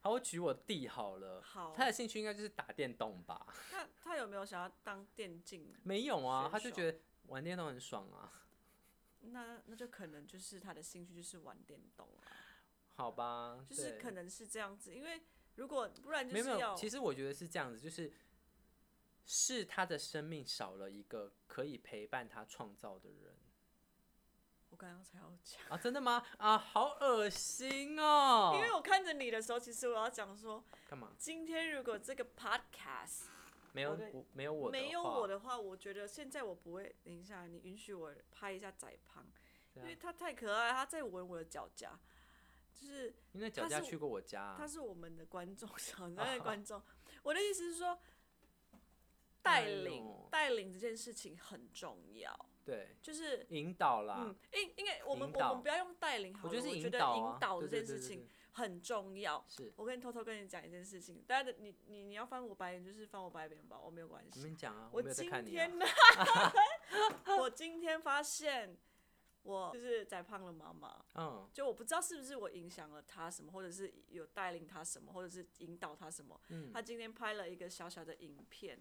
[0.01, 3.47] 好，我举我弟好了，好，他的兴趣应该就是打电动吧？
[3.71, 5.75] 他他有没有想要当电竞？
[5.83, 6.99] 没有啊，他就觉得
[7.29, 8.41] 玩电动很爽啊。
[9.21, 12.29] 那那就可能就是他的兴趣就是玩电动啊，
[12.95, 15.23] 好吧，就是可能是这样子，因为
[15.57, 18.13] 如果不然就没有没有，其实我觉得是这样子，就是
[19.25, 23.37] 是他的生命少了一个可以陪伴他创造的人
[24.71, 25.61] 我刚刚才要讲。
[25.69, 26.25] 啊，真的吗？
[26.37, 28.53] 啊，好恶心哦！
[28.57, 31.13] 因为我看着你的时候，其实我要讲说，干嘛？
[31.17, 33.27] 今天如果这个 podcast
[33.73, 36.93] 没有我没有我没有我的话，我觉得现在我不会。
[37.05, 39.25] 等一下，你允许我拍一下仔胖，
[39.75, 41.97] 因为他太可爱，他在闻我的脚甲，
[42.75, 46.83] 就是因为脚他是架去过我家啊、他是我们的观众， 小在的观众。
[47.23, 47.99] 我的意思是说，
[49.43, 54.25] 带哎领呦带领这件事情很重要，对就是引导啦。
[54.27, 59.45] 嗯，应应该我们我们不要用带领好了，我觉得是我觉得引导啊引导这件事情很重要。
[59.49, 64.41] 是，我跟你偷偷跟你讲一件事情，大家的你你你要翻我白眼就是翻我白眼吧，我没有关你系。
[64.41, 65.79] 们讲啊，我今看你啊天。
[65.79, 65.87] 呢，
[67.39, 68.77] 我今天发现
[69.45, 71.49] 我就是宰胖了妈妈，嗯。
[71.55, 76.39] 就我不知道是不是我影响了他什么，或者是有带领他什么，或者是引导他什么。
[76.49, 76.73] 嗯。
[76.73, 78.79] 他今天拍了一个小小的影片，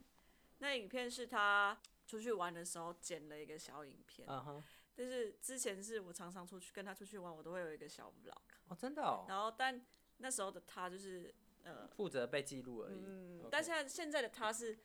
[0.57, 4.27] 那影片是他出去玩的时候剪了一个小影片。
[4.27, 4.64] 嗯哼，
[4.95, 8.38] 但是之前是我常常出去跟他出去玩，我都会有一个小 vlog，
[8.69, 9.84] 哦，真的哦，然后但
[10.18, 11.34] 那时候的他就是
[11.64, 13.03] 呃负责被记录而已。
[13.06, 14.77] 嗯但现在现在的他是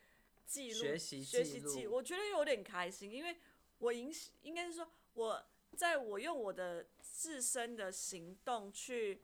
[0.44, 3.36] 记录学习学习记，我觉得有点开心，因为
[3.78, 5.44] 我影应该是说我
[5.78, 9.22] 在我用我的自身的行动去、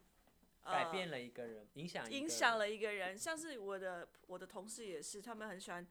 [0.63, 5.85] 呃、改变了一个人，影响影响了一个人，像是我的我的同事也是，他们很喜欢，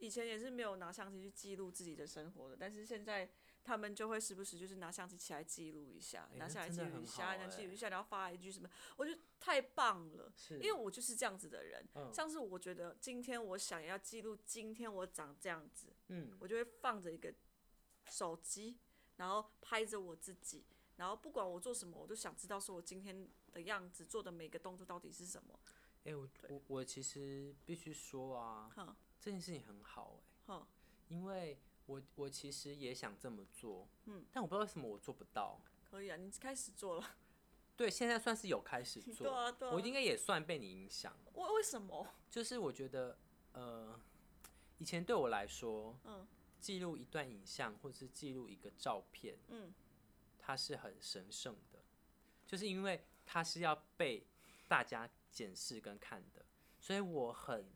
[0.00, 3.30] 以前也是没有拿相机去记录自己的生活的，但是现在
[3.64, 8.68] 他们就会时不时就是拿相机起来记录一下，拿下来记录一下，拿记录哎一下，然后发一句什么，
[8.98, 10.30] 我觉得太棒了。
[10.50, 12.12] 因为我就是这样子的人，嗯。
[12.12, 16.36] 像是我觉得今天我想要记录今天我长这样子，嗯。
[16.38, 17.32] 我就会放着一个
[18.10, 18.76] 手机，
[19.16, 20.64] 然后拍着我自己，
[20.96, 25.58] 然后不管我做什么，我都想知道说我今天的样子做的每个动作到底是什么。
[26.04, 30.66] 哎、我我我其实必须说啊，哼这件事情很好哎、哼，
[31.08, 35.60] 因为我我其实也想这么做，嗯，但我不知道为什么我做不到。
[35.88, 37.16] 可以啊，你开始做了。
[37.76, 41.16] 对，现在算是有开始做， 对啊对啊我应该也算被你影响。
[41.34, 42.06] 为为什么？
[42.30, 43.16] 就是我觉得，
[43.52, 44.00] 呃，
[44.78, 46.26] 以前对我来说，嗯
[46.62, 49.74] 记录一段影像或者是记录一个照片，嗯。
[50.44, 51.78] 它是很神圣的，
[52.48, 54.26] 就是因为它是要被
[54.66, 56.44] 大家检视跟看的，
[56.80, 57.70] 所以我很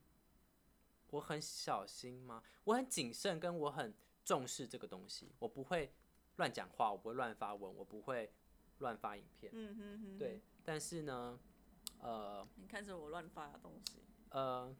[1.11, 2.43] 我很小心吗？
[2.65, 3.95] 我很谨慎，跟我很
[4.25, 5.93] 重视这个东西，我不会
[6.39, 8.33] 乱讲话，我不会乱发文，我不会
[8.79, 10.43] 乱发影片，嗯哼哼，对。
[10.65, 11.39] 但是呢，
[12.01, 14.75] 呃你看着我乱发的东西，呃，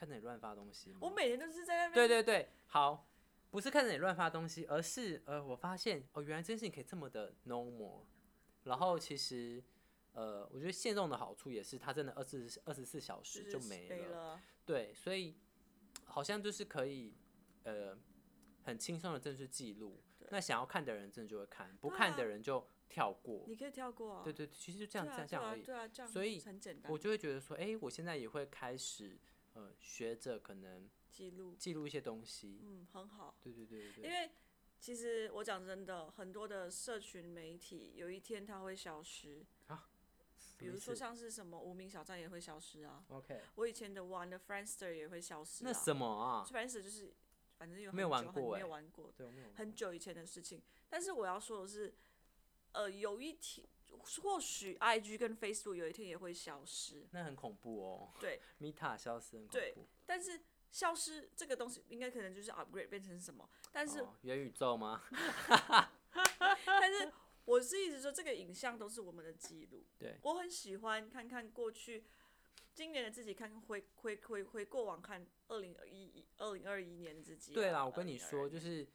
[0.00, 1.92] 看着你乱发东西吗，我每天都是在那边。
[1.92, 3.06] 对对对，好，
[3.50, 8.04] 不是看着你乱发东西，而是呃，我发现哦，原来这件事情可以这么的 normal。
[8.64, 9.62] 然后其实
[10.14, 14.40] 呃，我觉得限动的好处也是它真的二十二十四小时就就是没没了，了。
[14.64, 15.36] 对，所以
[16.04, 17.14] 好像就是可以
[17.64, 17.94] 呃
[18.62, 20.00] 很轻松的正式记录。
[20.30, 23.44] 那想要看的人真的就会看，不看的啊人就跳过。
[23.46, 24.24] 你可以跳过啊。
[24.24, 25.62] 对对，其实就这样啊这样这样而已。
[25.62, 26.90] 对啊，这样所以很简单。
[26.90, 29.18] 我就会觉得说，哎、我现在也会开始
[29.54, 32.60] 呃学者可能记录，记录一些东西。
[32.62, 33.36] 嗯，很好。
[33.42, 34.04] 对对对对对。
[34.04, 34.30] 因为
[34.80, 39.44] 其实我讲真的，很多的社群媒体有一天它会消失，
[40.56, 43.04] 比如说像是什么无名小站也会消失啊。
[43.08, 45.70] OK，我以前的玩的 Friendster 也会消失啊。
[45.70, 47.12] 那什么啊？Friendster 就是
[47.58, 50.62] 反正有没有玩过欸没有玩过，对，我没有很久以前的事情。
[50.88, 51.94] 但是我要说的是，
[52.72, 53.66] 呃，有一天
[54.22, 58.12] 或许 IG 跟 Facebook 有一天也会消失，那很恐怖哦。
[58.20, 59.74] 对，Meta 消失很恐对。
[60.06, 60.40] 但是
[60.70, 65.02] 消失这个东西应该可能就是 upgrade 变成什么，但是、哦元宇宙吗？
[66.66, 67.12] 但是
[67.44, 72.04] 我是一直说这个影像都是我们的记录， 对我很喜欢看看过去。
[72.72, 78.86] 今年的自己看回回回回过往看二零二一二零二一年的自己啊、对啦，我跟你说，就是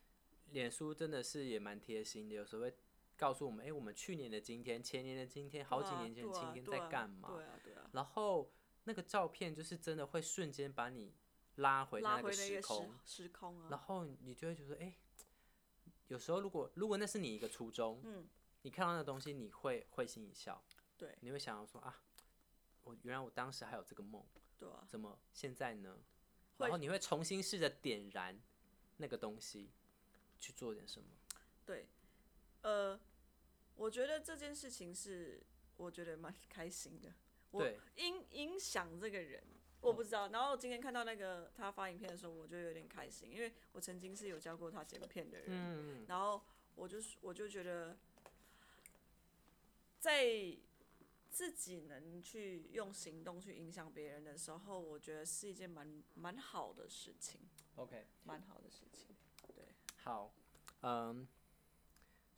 [0.51, 2.73] 脸书真的是也蛮贴心的，有时候会
[3.17, 7.29] 告诉我们，哎、我们去年的今天、前年的今天、好几年前的今天在干嘛？
[7.33, 8.51] 对啊对啊，然后
[8.83, 11.13] 那个照片就是真的会瞬间把你
[11.55, 14.95] 拉回那个时时空，时空啊，然后你就会觉得，哎、
[16.07, 18.27] 有时候如果如果那是你一个初衷，嗯，
[18.63, 20.63] 你看到那东西，你会会心一笑，
[20.97, 22.01] 对你会想要说啊，
[22.83, 24.23] 我原来我当时还有这个梦，
[24.57, 25.97] 对啊，怎么现在呢？
[26.57, 28.39] 然后你会重新试着点燃
[28.97, 29.71] 那个东西，
[30.39, 31.07] 去做点什么。
[31.65, 31.87] 对，
[32.65, 32.99] 呃，
[33.75, 35.39] 我觉得这件事情是
[35.77, 37.13] 我觉得蛮开心的。
[37.51, 39.43] 我对影影响这个人，
[39.81, 40.29] 我不知道。
[40.29, 45.47] 然后今天看到那个他发影片的时候，我就有点开心，因为我曾经是有教过他剪片的人。
[45.49, 46.41] 嗯，然后
[46.73, 47.95] 我就是我就觉得，
[49.99, 50.57] 在
[51.29, 57.41] 自己能去用行动去影响别人的时候，我觉得是一件蛮蛮好的事情
[57.75, 59.15] ，OK，蛮好的事情。
[59.53, 59.65] 对
[60.03, 60.33] 好，
[60.81, 61.27] 嗯，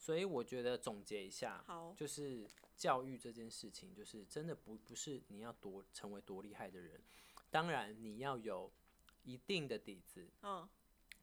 [0.07, 2.47] 所以我觉得总结一下，好，就是
[2.77, 7.03] 教育这件事情，就是真的不不是你要多成为多厉害的人，
[7.51, 8.71] 当然你要有
[9.23, 10.65] 一定的底子，嗯，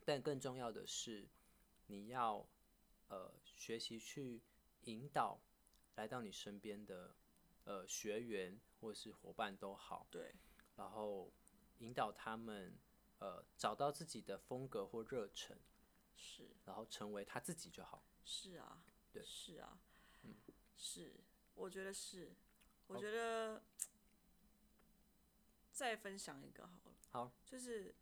[0.05, 1.27] 但更重要的是
[1.87, 2.47] 你要
[3.09, 4.43] 呃学习去
[4.83, 5.41] 引导
[5.95, 7.17] 来到你身边的
[7.65, 10.35] 呃学员或是伙伴都好，对，
[10.77, 11.33] 然后
[11.79, 12.77] 引导他们
[13.19, 15.57] 呃找到自己的风格或热忱，
[16.15, 16.51] 是。
[16.67, 18.05] 然后成为他自己就好。
[18.25, 18.83] 是啊，
[19.13, 19.23] 对。
[19.23, 19.79] 是啊，
[20.23, 20.35] 嗯。
[20.77, 21.15] 是，
[21.55, 22.33] 我觉得是，
[22.89, 23.63] 我觉得
[25.73, 27.95] 再分享一个好了，好，就是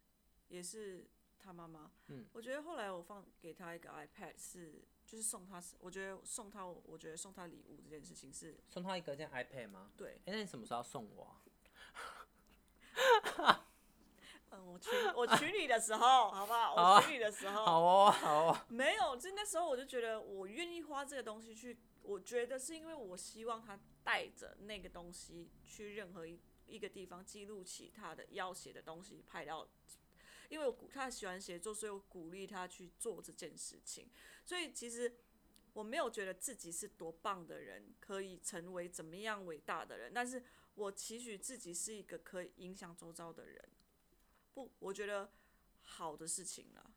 [0.49, 1.07] 也是
[1.39, 9.93] 他妈妈，嗯，我觉得后来我放给他一个 iPad 是，就是送他，我觉得送他，我觉得送他礼物这件事情是送他一个这样 iPad 吗？
[9.97, 11.43] 对，哎、那你什么时候要送我啊？
[14.73, 16.97] 嗯，我娶我娶你的时候，好不好？
[16.97, 18.66] 我娶你的时候，好哦，好哦。
[18.69, 29.69] 没有，就那时候我就觉得我愿意花这个东西去，我觉得是因为我希望他带着那个东西去任何一一个地方记录起他的要写的东西，拍到。
[30.49, 34.11] 因为我鼓他喜欢写作，所以我鼓励他去做这件事情。
[34.44, 35.11] 所以其实
[35.73, 40.43] 我没有觉得自己是多棒的人，可以成为怎么样伟大的人，但是
[40.74, 43.66] 我期许自己是一个可以影响周遭的人。
[44.55, 45.31] 不，我觉得
[45.81, 46.91] 好的事情啦，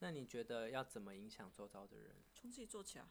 [0.00, 2.16] 那你觉得要怎么影响周遭的人？
[2.34, 3.08] 从自己做起啊。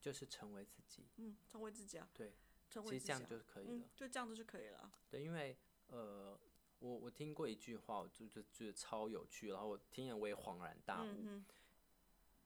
[0.00, 2.34] 就是成为自己，嗯，成为自己啊，对，
[2.68, 3.70] 成为自己、啊，其实这样就可以了。
[3.72, 4.92] 嗯，就这样子就可以了啊。
[5.10, 5.56] 对，因为
[5.86, 6.38] 呃，
[6.80, 11.06] 我我听过一句话，我就就觉得超有趣，然后我听了我也恍然大悟。
[11.06, 11.44] 嗯嗯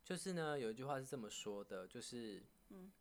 [0.05, 2.93] 就是呢，有一句话是这么说的，就是嗯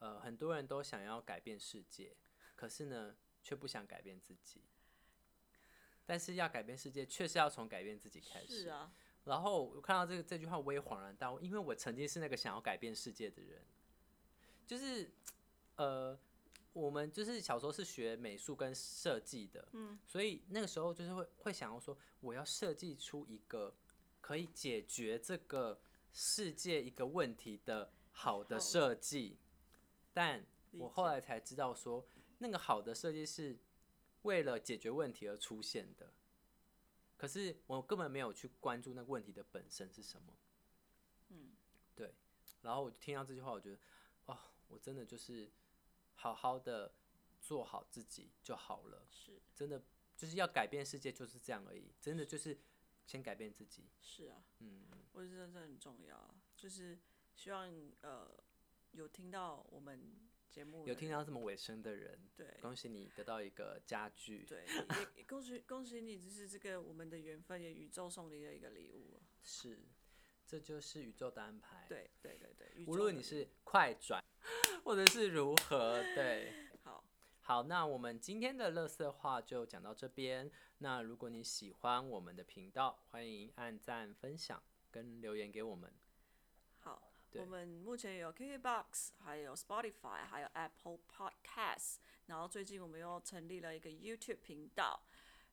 [0.00, 2.14] 呃，很多人都想要改变世界，
[2.54, 4.60] 可是呢，却不想改变自己。
[6.06, 8.62] 但是要改变世界，确实要从改变自己开始。
[8.62, 8.92] 是啊，
[9.24, 13.64] 然后我看到这个这句话，我也恍然大悟，因为我曾经是那个想要改变世界的人，
[14.66, 15.10] 就是
[15.76, 16.18] 呃，
[16.72, 23.74] 我们就是小时候是学美术跟设计的，嗯，所以那个时候就是会会想要说，我要设计出一个
[24.20, 25.80] 可以解决这个
[26.12, 29.38] 世界一个问题的好的设计，
[30.12, 32.06] 但我后来才知道说，
[32.38, 33.56] 那个好的设计是
[34.24, 36.12] 为了解决问题而出现的。
[37.16, 40.36] 可是我根本没有去关注那个问题的本身是什么。
[41.28, 41.52] 嗯，
[41.94, 42.12] 对。
[42.60, 43.78] 然后我听到这句话，我觉得，
[44.26, 44.38] 哦，
[44.68, 45.50] 我真的就是
[46.16, 46.92] 好好的
[47.40, 49.06] 做好自己就好了。
[49.10, 49.82] 是真的
[50.16, 51.94] 就是要改变世界，就是这样而已。
[52.00, 52.58] 真的就是
[53.06, 53.88] 先改变自己。
[54.00, 56.98] 是啊，嗯，我觉得这很重要啊，就是
[57.36, 57.70] 希望
[58.00, 58.28] 呃
[58.92, 60.23] 有听到我们
[60.54, 64.46] 节目有听到这么尾声的人，对恭喜你得到一个家具。
[64.48, 69.26] 对，也 也恭喜恭喜你，就是这个我们的缘分，也宇宙送你的一个礼物啊。
[69.42, 69.80] 是，
[70.46, 74.22] 这就是宇宙的安排。，对对对对，无论你是快转，
[74.84, 76.52] 或者是如何，对。
[76.84, 77.04] 好，
[77.40, 80.48] 好，那我们今天的乐色话就讲到这边。
[80.78, 84.62] 那如果你喜欢我们的频道，欢迎按赞、分享
[84.92, 85.92] 跟留言给我们。
[87.34, 91.96] 我们目前有 KKBox，还有 Spotify，还有 Apple Podcast，
[92.26, 95.00] 然后最近我们又成立了一个 YouTube 频道，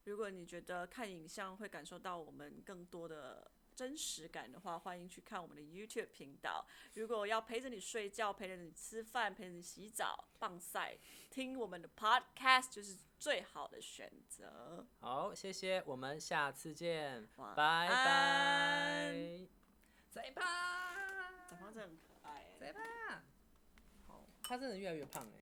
[0.03, 6.65] 如果你觉得看影像会感受到我们更多的真实感的话，欢迎去看我们的 YouTube 频道。
[6.93, 10.97] 如果要陪着你睡觉、陪着你吃饭、陪着你洗澡、棒晒，
[11.29, 14.85] 听我们的 Podcast 就是最好的选择。
[14.99, 19.47] 好，谢谢，我们下次见，拜拜。
[20.11, 21.10] 再吧，长方
[21.73, 22.73] 真的很可爱对。
[22.73, 23.23] 吧。
[24.07, 25.40] 好，他真的越来越胖哎。